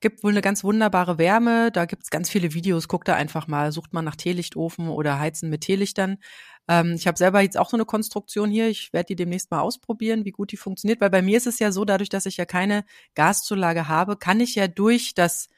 gibt 0.00 0.22
wohl 0.24 0.32
eine 0.32 0.42
ganz 0.42 0.64
wunderbare 0.64 1.16
Wärme. 1.16 1.70
Da 1.70 1.86
gibt's 1.86 2.10
ganz 2.10 2.28
viele 2.28 2.52
Videos. 2.52 2.88
Guckt 2.88 3.08
da 3.08 3.14
einfach 3.14 3.46
mal, 3.46 3.72
sucht 3.72 3.92
mal 3.92 4.02
nach 4.02 4.16
Teelichtofen 4.16 4.88
oder 4.88 5.18
Heizen 5.18 5.48
mit 5.48 5.62
Teelichtern. 5.62 6.18
Ähm, 6.72 6.94
ich 6.94 7.06
habe 7.06 7.18
selber 7.18 7.42
jetzt 7.42 7.58
auch 7.58 7.68
so 7.68 7.76
eine 7.76 7.84
Konstruktion 7.84 8.50
hier. 8.50 8.68
Ich 8.68 8.92
werde 8.94 9.08
die 9.08 9.16
demnächst 9.16 9.50
mal 9.50 9.60
ausprobieren, 9.60 10.24
wie 10.24 10.30
gut 10.30 10.52
die 10.52 10.56
funktioniert, 10.56 11.02
weil 11.02 11.10
bei 11.10 11.20
mir 11.20 11.36
ist 11.36 11.46
es 11.46 11.58
ja 11.58 11.70
so, 11.70 11.84
dadurch, 11.84 12.08
dass 12.08 12.24
ich 12.24 12.38
ja 12.38 12.46
keine 12.46 12.84
Gaszulage 13.14 13.88
habe, 13.88 14.16
kann 14.16 14.40
ich 14.40 14.54
ja 14.54 14.68
durch 14.68 15.14
das 15.14 15.48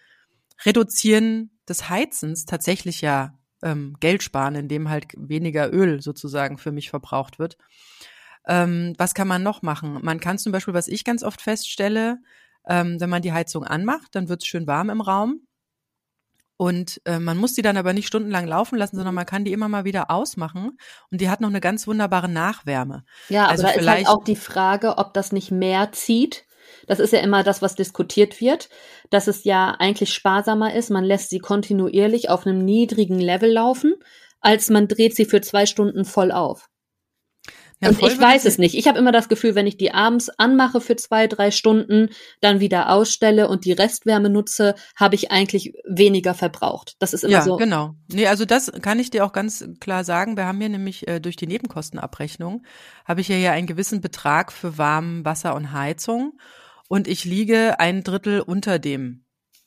Reduzieren 0.64 1.50
des 1.68 1.88
Heizens 1.88 2.46
tatsächlich 2.46 3.00
ja 3.00 3.38
ähm, 3.62 3.96
Geld 4.00 4.24
sparen, 4.24 4.56
indem 4.56 4.88
halt 4.88 5.06
weniger 5.16 5.72
Öl 5.72 6.02
sozusagen 6.02 6.58
für 6.58 6.72
mich 6.72 6.90
verbraucht 6.90 7.38
wird. 7.38 7.58
Ähm, 8.46 8.94
was 8.98 9.14
kann 9.14 9.28
man 9.28 9.42
noch 9.42 9.62
machen? 9.62 9.98
Man 10.02 10.20
kann 10.20 10.38
zum 10.38 10.52
Beispiel, 10.52 10.74
was 10.74 10.88
ich 10.88 11.04
ganz 11.04 11.22
oft 11.22 11.40
feststelle, 11.40 12.18
ähm, 12.68 13.00
wenn 13.00 13.10
man 13.10 13.22
die 13.22 13.32
Heizung 13.32 13.64
anmacht, 13.64 14.14
dann 14.16 14.28
wird 14.28 14.42
es 14.42 14.48
schön 14.48 14.66
warm 14.66 14.90
im 14.90 15.00
Raum. 15.00 15.46
Und 16.64 17.02
äh, 17.04 17.18
man 17.18 17.36
muss 17.36 17.52
die 17.52 17.60
dann 17.60 17.76
aber 17.76 17.92
nicht 17.92 18.06
stundenlang 18.06 18.46
laufen 18.46 18.78
lassen, 18.78 18.96
sondern 18.96 19.14
man 19.14 19.26
kann 19.26 19.44
die 19.44 19.52
immer 19.52 19.68
mal 19.68 19.84
wieder 19.84 20.10
ausmachen. 20.10 20.78
Und 21.10 21.20
die 21.20 21.28
hat 21.28 21.42
noch 21.42 21.50
eine 21.50 21.60
ganz 21.60 21.86
wunderbare 21.86 22.26
Nachwärme. 22.26 23.04
Ja, 23.28 23.48
also 23.48 23.64
aber 23.66 23.74
da 23.74 23.80
ist 23.80 23.86
halt 23.86 24.06
auch 24.08 24.24
die 24.24 24.34
Frage, 24.34 24.96
ob 24.96 25.12
das 25.12 25.30
nicht 25.30 25.50
mehr 25.50 25.92
zieht. 25.92 26.46
Das 26.86 27.00
ist 27.00 27.12
ja 27.12 27.18
immer 27.18 27.42
das, 27.42 27.60
was 27.60 27.74
diskutiert 27.74 28.40
wird, 28.40 28.70
dass 29.10 29.26
es 29.26 29.44
ja 29.44 29.72
eigentlich 29.78 30.14
sparsamer 30.14 30.74
ist. 30.74 30.88
Man 30.88 31.04
lässt 31.04 31.28
sie 31.28 31.38
kontinuierlich 31.38 32.30
auf 32.30 32.46
einem 32.46 32.64
niedrigen 32.64 33.18
Level 33.18 33.52
laufen, 33.52 33.96
als 34.40 34.70
man 34.70 34.88
dreht 34.88 35.14
sie 35.14 35.26
für 35.26 35.42
zwei 35.42 35.66
Stunden 35.66 36.06
voll 36.06 36.32
auf. 36.32 36.70
Ja, 37.84 37.90
und 37.90 38.02
ich 38.02 38.18
weiß 38.18 38.44
es 38.44 38.58
nicht. 38.58 38.74
Ich 38.74 38.88
habe 38.88 38.98
immer 38.98 39.12
das 39.12 39.28
Gefühl, 39.28 39.54
wenn 39.54 39.66
ich 39.66 39.76
die 39.76 39.92
abends 39.92 40.30
anmache 40.30 40.80
für 40.80 40.96
zwei, 40.96 41.26
drei 41.26 41.50
Stunden, 41.50 42.08
dann 42.40 42.60
wieder 42.60 42.90
ausstelle 42.90 43.48
und 43.48 43.64
die 43.64 43.72
Restwärme 43.72 44.30
nutze, 44.30 44.74
habe 44.96 45.14
ich 45.14 45.30
eigentlich 45.30 45.74
weniger 45.84 46.34
verbraucht. 46.34 46.96
Das 46.98 47.12
ist 47.12 47.24
immer 47.24 47.32
ja, 47.32 47.42
so. 47.42 47.58
Ja, 47.58 47.64
genau. 47.64 47.94
Nee, 48.10 48.26
also 48.26 48.44
das 48.44 48.72
kann 48.82 48.98
ich 48.98 49.10
dir 49.10 49.24
auch 49.24 49.32
ganz 49.32 49.64
klar 49.80 50.04
sagen. 50.04 50.36
Wir 50.36 50.46
haben 50.46 50.60
hier 50.60 50.68
nämlich 50.68 51.06
äh, 51.06 51.20
durch 51.20 51.36
die 51.36 51.46
Nebenkostenabrechnung 51.46 52.62
habe 53.04 53.20
ich 53.20 53.28
ja 53.28 53.36
hier 53.36 53.52
einen 53.52 53.66
gewissen 53.66 54.00
Betrag 54.00 54.52
für 54.52 54.78
warm 54.78 55.24
Wasser 55.24 55.54
und 55.54 55.72
Heizung 55.72 56.32
und 56.88 57.06
ich 57.06 57.24
liege 57.24 57.78
ein 57.80 58.02
Drittel 58.02 58.40
unter 58.40 58.78
dem. 58.78 59.24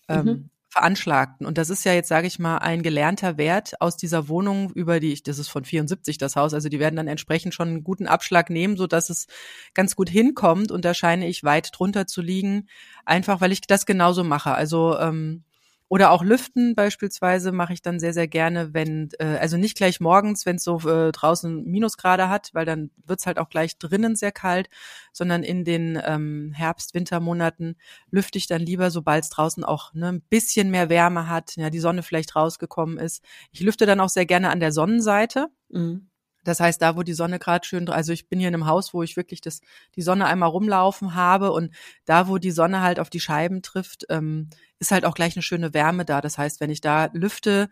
Ähm, 0.09 0.25
mhm 0.25 0.49
veranschlagten. 0.77 1.47
Und 1.47 1.57
das 1.57 1.69
ist 1.71 1.85
ja 1.85 1.93
jetzt, 1.93 2.07
sage 2.07 2.27
ich 2.27 2.37
mal, 2.37 2.59
ein 2.59 2.83
gelernter 2.83 3.37
Wert 3.37 3.81
aus 3.81 3.97
dieser 3.97 4.27
Wohnung, 4.27 4.71
über 4.71 4.99
die 4.99 5.11
ich, 5.11 5.23
das 5.23 5.39
ist 5.39 5.47
von 5.47 5.65
74 5.65 6.19
das 6.19 6.35
Haus, 6.35 6.53
also 6.53 6.69
die 6.69 6.79
werden 6.79 6.95
dann 6.95 7.07
entsprechend 7.07 7.55
schon 7.55 7.67
einen 7.69 7.83
guten 7.83 8.05
Abschlag 8.05 8.49
nehmen, 8.51 8.77
so 8.77 8.85
dass 8.85 9.09
es 9.09 9.25
ganz 9.73 9.95
gut 9.95 10.09
hinkommt. 10.09 10.71
Und 10.71 10.85
da 10.85 10.93
scheine 10.93 11.27
ich 11.27 11.43
weit 11.43 11.71
drunter 11.73 12.05
zu 12.05 12.21
liegen, 12.21 12.67
einfach 13.05 13.41
weil 13.41 13.51
ich 13.51 13.61
das 13.61 13.87
genauso 13.87 14.23
mache. 14.23 14.53
Also 14.53 14.97
ähm, 14.99 15.43
oder 15.89 16.11
auch 16.11 16.23
Lüften 16.23 16.75
beispielsweise 16.75 17.51
mache 17.51 17.73
ich 17.73 17.81
dann 17.81 17.99
sehr, 17.99 18.13
sehr 18.13 18.27
gerne, 18.27 18.73
wenn, 18.73 19.09
äh, 19.19 19.37
also 19.37 19.55
nicht 19.57 19.77
gleich 19.77 19.99
morgens, 20.01 20.45
wenn 20.45 20.57
es 20.57 20.63
so 20.63 20.79
äh, 20.87 21.11
draußen 21.11 21.63
Minusgrade 21.63 22.27
hat, 22.29 22.49
weil 22.53 22.65
dann 22.65 22.91
wird's 23.05 23.25
halt 23.25 23.39
auch 23.39 23.49
gleich 23.49 23.77
drinnen 23.77 24.15
sehr 24.15 24.33
kalt, 24.33 24.69
sondern 25.13 25.43
in 25.43 25.63
den 25.63 25.99
ähm, 26.05 26.51
Herbst-, 26.53 26.93
Wintermonaten 26.93 27.77
lüfte 28.11 28.37
ich 28.37 28.47
dann 28.47 28.61
lieber, 28.61 28.91
sobald 28.91 29.23
es 29.23 29.29
draußen 29.29 29.63
auch 29.63 29.93
ne, 29.93 30.09
ein 30.09 30.21
bisschen 30.21 30.71
mehr 30.71 30.89
Wärme 30.89 31.29
hat, 31.29 31.55
ja, 31.55 31.69
die 31.69 31.79
Sonne 31.79 32.03
vielleicht 32.03 32.35
rausgekommen 32.35 32.97
ist. 32.97 33.23
Ich 33.51 33.61
lüfte 33.61 33.85
dann 33.85 33.99
auch 34.01 34.09
sehr 34.09 34.25
gerne 34.25 34.49
an 34.49 34.59
der 34.59 34.73
Sonnenseite. 34.73 35.47
Mhm. 35.69 36.09
Das 36.47 36.61
heißt, 36.61 36.81
da, 36.81 36.95
wo 36.95 37.03
die 37.03 37.13
Sonne 37.13 37.39
gerade 37.39 37.67
schön, 37.67 37.89
also 37.89 38.13
ich 38.13 38.29
bin 38.29 38.39
hier 38.39 38.47
in 38.47 38.53
einem 38.53 38.67
Haus, 38.67 38.93
wo 38.93 39.03
ich 39.03 39.17
wirklich 39.17 39.41
das, 39.41 39.59
die 39.95 40.01
Sonne 40.01 40.25
einmal 40.27 40.49
rumlaufen 40.49 41.13
habe 41.13 41.51
und 41.51 41.73
da, 42.05 42.29
wo 42.29 42.37
die 42.37 42.51
Sonne 42.51 42.81
halt 42.81 42.99
auf 42.99 43.09
die 43.09 43.19
Scheiben 43.19 43.61
trifft, 43.61 44.05
ähm, 44.09 44.49
ist 44.79 44.91
halt 44.91 45.03
auch 45.03 45.13
gleich 45.13 45.35
eine 45.35 45.43
schöne 45.43 45.73
Wärme 45.73 46.05
da. 46.05 46.21
Das 46.21 46.37
heißt, 46.37 46.61
wenn 46.61 46.69
ich 46.69 46.79
da 46.79 47.09
lüfte, 47.11 47.69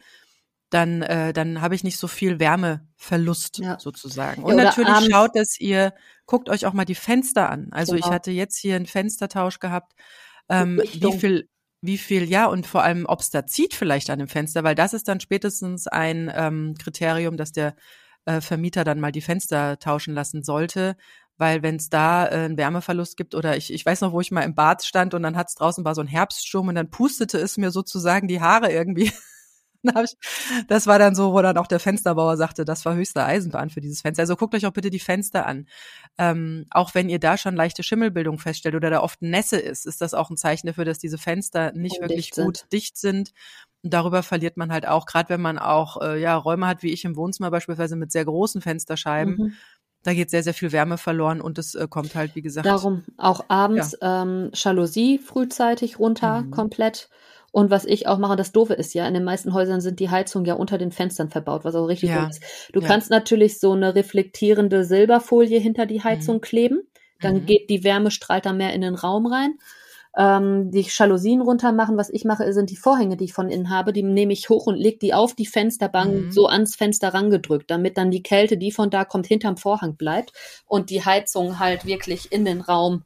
dann, 0.69 1.03
äh, 1.03 1.31
dann 1.31 1.61
habe 1.61 1.73
ich 1.75 1.85
nicht 1.85 1.97
so 1.97 2.09
viel 2.09 2.39
Wärmeverlust 2.39 3.59
ja. 3.59 3.79
sozusagen. 3.79 4.43
Und 4.43 4.57
ja, 4.57 4.65
natürlich 4.65 5.09
schaut, 5.09 5.35
dass 5.35 5.57
ihr, 5.59 5.93
guckt 6.25 6.49
euch 6.49 6.65
auch 6.65 6.73
mal 6.73 6.85
die 6.85 6.95
Fenster 6.95 7.49
an. 7.49 7.69
Also 7.71 7.93
genau. 7.93 8.05
ich 8.05 8.11
hatte 8.11 8.31
jetzt 8.31 8.57
hier 8.57 8.75
einen 8.75 8.87
Fenstertausch 8.87 9.59
gehabt. 9.59 9.93
Ähm, 10.49 10.81
wie 10.93 11.17
viel 11.17 11.49
wie 11.81 11.97
viel, 11.99 12.27
ja, 12.27 12.47
und 12.47 12.65
vor 12.65 12.81
allem, 12.81 13.05
ob 13.05 13.19
es 13.19 13.29
da 13.29 13.45
zieht 13.45 13.75
vielleicht 13.75 14.09
an 14.09 14.17
dem 14.17 14.27
Fenster, 14.27 14.63
weil 14.63 14.73
das 14.73 14.93
ist 14.93 15.07
dann 15.07 15.19
spätestens 15.19 15.85
ein 15.85 16.31
ähm, 16.33 16.73
Kriterium, 16.79 17.37
dass 17.37 17.51
der 17.51 17.75
äh, 18.25 18.41
Vermieter 18.41 18.83
dann 18.83 18.99
mal 18.99 19.11
die 19.11 19.21
Fenster 19.21 19.79
tauschen 19.79 20.13
lassen 20.13 20.43
sollte. 20.43 20.97
Weil 21.37 21.63
wenn 21.63 21.75
es 21.75 21.89
da 21.89 22.25
äh, 22.25 22.45
einen 22.45 22.57
Wärmeverlust 22.57 23.17
gibt 23.17 23.35
oder 23.35 23.57
ich, 23.57 23.73
ich 23.73 23.85
weiß 23.85 24.01
noch, 24.01 24.13
wo 24.13 24.21
ich 24.21 24.31
mal 24.31 24.43
im 24.43 24.55
Bad 24.55 24.83
stand 24.83 25.13
und 25.13 25.23
dann 25.23 25.35
hat's 25.35 25.55
draußen 25.55 25.83
war 25.83 25.95
so 25.95 26.01
ein 26.01 26.07
Herbststurm 26.07 26.69
und 26.69 26.75
dann 26.75 26.89
pustete 26.89 27.37
es 27.37 27.57
mir 27.57 27.71
sozusagen 27.71 28.27
die 28.27 28.41
Haare 28.41 28.71
irgendwie. 28.71 29.11
das 30.67 30.87
war 30.87 30.97
dann 30.97 31.13
so, 31.13 31.33
wo 31.33 31.41
dann 31.41 31.57
auch 31.57 31.67
der 31.67 31.79
Fensterbauer 31.79 32.37
sagte, 32.37 32.65
das 32.65 32.85
war 32.85 32.95
höchste 32.95 33.23
Eisenbahn 33.23 33.69
für 33.69 33.81
dieses 33.81 34.01
Fenster. 34.01 34.21
Also 34.23 34.35
guckt 34.35 34.55
euch 34.55 34.65
auch 34.65 34.71
bitte 34.71 34.89
die 34.89 34.99
Fenster 34.99 35.45
an. 35.45 35.67
Ähm, 36.17 36.65
auch 36.71 36.95
wenn 36.95 37.09
ihr 37.09 37.19
da 37.19 37.37
schon 37.37 37.55
leichte 37.55 37.83
Schimmelbildung 37.83 38.39
feststellt 38.39 38.75
oder 38.75 38.89
da 38.89 39.01
oft 39.01 39.21
Nässe 39.21 39.57
ist, 39.57 39.85
ist 39.85 40.01
das 40.01 40.13
auch 40.13 40.29
ein 40.29 40.37
Zeichen 40.37 40.67
dafür, 40.67 40.85
dass 40.85 40.99
diese 40.99 41.17
Fenster 41.17 41.71
nicht 41.73 42.01
wirklich 42.01 42.31
gut 42.31 42.57
sind. 42.57 42.73
dicht 42.73 42.97
sind 42.97 43.31
und 43.85 43.93
darüber 43.93 44.23
verliert 44.23 44.57
man 44.57 44.71
halt 44.71 44.87
auch, 44.87 45.05
gerade 45.05 45.29
wenn 45.29 45.41
man 45.41 45.59
auch 45.59 46.01
äh, 46.01 46.19
ja 46.19 46.35
Räume 46.35 46.65
hat, 46.65 46.81
wie 46.81 46.91
ich 46.91 47.05
im 47.05 47.15
Wohnzimmer 47.15 47.51
beispielsweise 47.51 47.95
mit 47.95 48.11
sehr 48.11 48.25
großen 48.25 48.59
Fensterscheiben. 48.59 49.35
Mhm. 49.37 49.53
Da 50.01 50.13
geht 50.13 50.31
sehr, 50.31 50.41
sehr 50.43 50.55
viel 50.55 50.71
Wärme 50.71 50.97
verloren 50.97 51.39
und 51.39 51.57
es 51.59 51.75
äh, 51.75 51.87
kommt 51.87 52.15
halt, 52.15 52.35
wie 52.35 52.41
gesagt. 52.41 52.65
Darum 52.65 53.03
auch 53.17 53.45
abends 53.47 53.95
ja. 54.01 54.23
ähm, 54.23 54.49
Jalousie 54.53 55.19
frühzeitig 55.19 55.99
runter, 55.99 56.41
mhm. 56.41 56.51
komplett. 56.51 57.09
Und 57.51 57.69
was 57.69 57.85
ich 57.85 58.07
auch 58.07 58.17
mache, 58.17 58.35
das 58.35 58.51
Doofe 58.51 58.73
ist 58.73 58.93
ja, 58.95 59.07
in 59.07 59.13
den 59.13 59.23
meisten 59.23 59.53
Häusern 59.53 59.81
sind 59.81 59.99
die 59.99 60.09
Heizungen 60.09 60.45
ja 60.45 60.55
unter 60.55 60.77
den 60.77 60.91
Fenstern 60.91 61.29
verbaut, 61.29 61.63
was 61.63 61.75
auch 61.75 61.85
richtig 61.85 62.09
Ja. 62.09 62.27
ist. 62.27 62.41
Du 62.73 62.81
Ja. 62.81 62.87
kannst 62.87 63.11
natürlich 63.11 63.59
so 63.59 63.71
eine 63.73 63.95
reflektierende 63.95 64.83
Silberfolie 64.83 65.59
hinter 65.59 65.85
die 65.85 66.03
Heizung 66.03 66.41
kleben. 66.41 66.81
Dann 67.21 67.35
Mhm. 67.35 67.45
geht 67.45 67.69
die 67.69 67.83
Wärme, 67.83 68.11
strahlt 68.11 68.45
da 68.45 68.51
mehr 68.51 68.73
in 68.73 68.81
den 68.81 68.95
Raum 68.95 69.25
rein. 69.27 69.57
Ähm, 70.17 70.71
die 70.71 70.87
Jalousien 70.89 71.41
runter 71.41 71.71
machen. 71.73 71.97
Was 71.97 72.09
ich 72.09 72.23
mache, 72.23 72.51
sind 72.53 72.69
die 72.69 72.77
Vorhänge, 72.77 73.17
die 73.17 73.25
ich 73.25 73.33
von 73.33 73.49
innen 73.49 73.69
habe, 73.69 73.91
die 73.91 74.03
nehme 74.03 74.31
ich 74.33 74.47
hoch 74.49 74.65
und 74.67 74.75
lege 74.75 74.97
die 74.99 75.13
auf 75.13 75.33
die 75.33 75.45
Fensterbank 75.45 76.13
Mhm. 76.27 76.31
so 76.31 76.47
ans 76.47 76.75
Fenster 76.75 77.13
rangedrückt, 77.13 77.69
damit 77.69 77.97
dann 77.97 78.11
die 78.11 78.23
Kälte, 78.23 78.57
die 78.57 78.71
von 78.71 78.89
da 78.89 79.03
kommt, 79.03 79.27
hinterm 79.27 79.57
Vorhang 79.57 79.95
bleibt 79.97 80.31
und 80.67 80.89
die 80.89 81.03
Heizung 81.03 81.59
halt 81.59 81.85
wirklich 81.85 82.31
in 82.31 82.45
den 82.45 82.61
Raum 82.61 83.03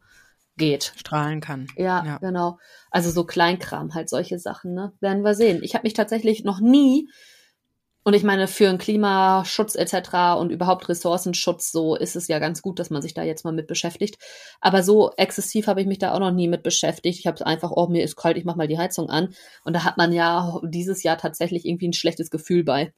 geht. 0.57 0.93
Strahlen 0.97 1.39
kann. 1.41 1.67
Ja, 1.77 2.03
Ja. 2.05 2.17
genau. 2.17 2.59
Also 2.91 3.09
so 3.11 3.23
Kleinkram, 3.23 3.93
halt 3.95 4.09
solche 4.09 4.37
Sachen, 4.37 4.73
ne? 4.73 4.91
Werden 4.99 5.23
wir 5.23 5.33
sehen. 5.33 5.61
Ich 5.63 5.73
habe 5.73 5.83
mich 5.83 5.93
tatsächlich 5.93 6.43
noch 6.43 6.59
nie, 6.59 7.09
und 8.03 8.13
ich 8.13 8.23
meine, 8.23 8.47
für 8.47 8.69
einen 8.69 8.77
Klimaschutz 8.77 9.75
etc. 9.75 10.39
und 10.39 10.51
überhaupt 10.51 10.87
Ressourcenschutz, 10.89 11.71
so 11.71 11.95
ist 11.95 12.15
es 12.15 12.27
ja 12.27 12.39
ganz 12.39 12.61
gut, 12.61 12.79
dass 12.79 12.89
man 12.89 13.01
sich 13.01 13.13
da 13.13 13.23
jetzt 13.23 13.43
mal 13.43 13.51
mit 13.51 13.67
beschäftigt. 13.67 14.17
Aber 14.61 14.83
so 14.83 15.11
exzessiv 15.17 15.67
habe 15.67 15.81
ich 15.81 15.87
mich 15.87 15.99
da 15.99 16.13
auch 16.13 16.19
noch 16.19 16.31
nie 16.31 16.47
mit 16.47 16.63
beschäftigt. 16.63 17.19
Ich 17.19 17.27
habe 17.27 17.45
einfach, 17.45 17.71
oh, 17.71 17.87
mir 17.87 18.03
ist 18.03 18.15
kalt, 18.15 18.37
ich 18.37 18.45
mach 18.45 18.55
mal 18.55 18.67
die 18.67 18.77
Heizung 18.77 19.09
an. 19.09 19.33
Und 19.63 19.73
da 19.75 19.83
hat 19.83 19.97
man 19.97 20.13
ja 20.13 20.59
dieses 20.63 21.03
Jahr 21.03 21.17
tatsächlich 21.17 21.65
irgendwie 21.65 21.89
ein 21.89 21.93
schlechtes 21.93 22.29
Gefühl 22.31 22.63
bei. 22.63 22.93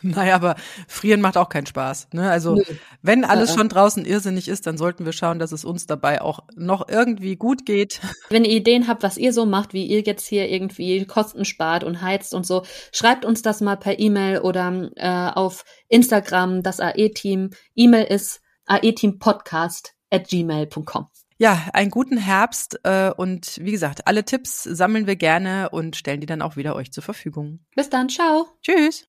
Naja, 0.10 0.34
aber 0.34 0.56
frieren 0.88 1.20
macht 1.20 1.36
auch 1.36 1.48
keinen 1.48 1.66
Spaß. 1.66 2.08
Ne? 2.12 2.30
Also 2.30 2.54
Nö. 2.54 2.62
wenn 3.02 3.24
alles 3.24 3.50
äh. 3.50 3.54
schon 3.54 3.68
draußen 3.68 4.04
irrsinnig 4.04 4.48
ist, 4.48 4.66
dann 4.66 4.78
sollten 4.78 5.04
wir 5.04 5.12
schauen, 5.12 5.38
dass 5.38 5.52
es 5.52 5.64
uns 5.64 5.86
dabei 5.86 6.22
auch 6.22 6.40
noch 6.56 6.88
irgendwie 6.88 7.36
gut 7.36 7.66
geht. 7.66 8.00
Wenn 8.30 8.44
ihr 8.44 8.52
Ideen 8.52 8.88
habt, 8.88 9.02
was 9.02 9.18
ihr 9.18 9.32
so 9.32 9.46
macht, 9.46 9.74
wie 9.74 9.86
ihr 9.86 10.00
jetzt 10.00 10.26
hier 10.26 10.48
irgendwie 10.48 11.04
Kosten 11.04 11.44
spart 11.44 11.84
und 11.84 12.00
heizt 12.00 12.34
und 12.34 12.46
so, 12.46 12.62
schreibt 12.92 13.24
uns 13.24 13.42
das 13.42 13.60
mal 13.60 13.76
per 13.76 13.98
E-Mail 13.98 14.40
oder 14.40 14.90
äh, 14.96 15.32
auf 15.38 15.64
Instagram, 15.88 16.62
das 16.62 16.80
AE-Team. 16.80 17.50
E-Mail 17.74 18.04
ist 18.04 18.40
aeteampodcast 18.66 19.94
at 20.10 20.28
gmail.com. 20.28 21.08
Ja, 21.38 21.68
einen 21.72 21.90
guten 21.90 22.18
Herbst 22.18 22.80
äh, 22.84 23.10
und 23.16 23.58
wie 23.62 23.72
gesagt, 23.72 24.06
alle 24.06 24.24
Tipps 24.26 24.62
sammeln 24.62 25.06
wir 25.06 25.16
gerne 25.16 25.70
und 25.70 25.96
stellen 25.96 26.20
die 26.20 26.26
dann 26.26 26.42
auch 26.42 26.56
wieder 26.56 26.76
euch 26.76 26.92
zur 26.92 27.02
Verfügung. 27.02 27.60
Bis 27.74 27.88
dann, 27.88 28.10
ciao. 28.10 28.46
Tschüss. 28.62 29.08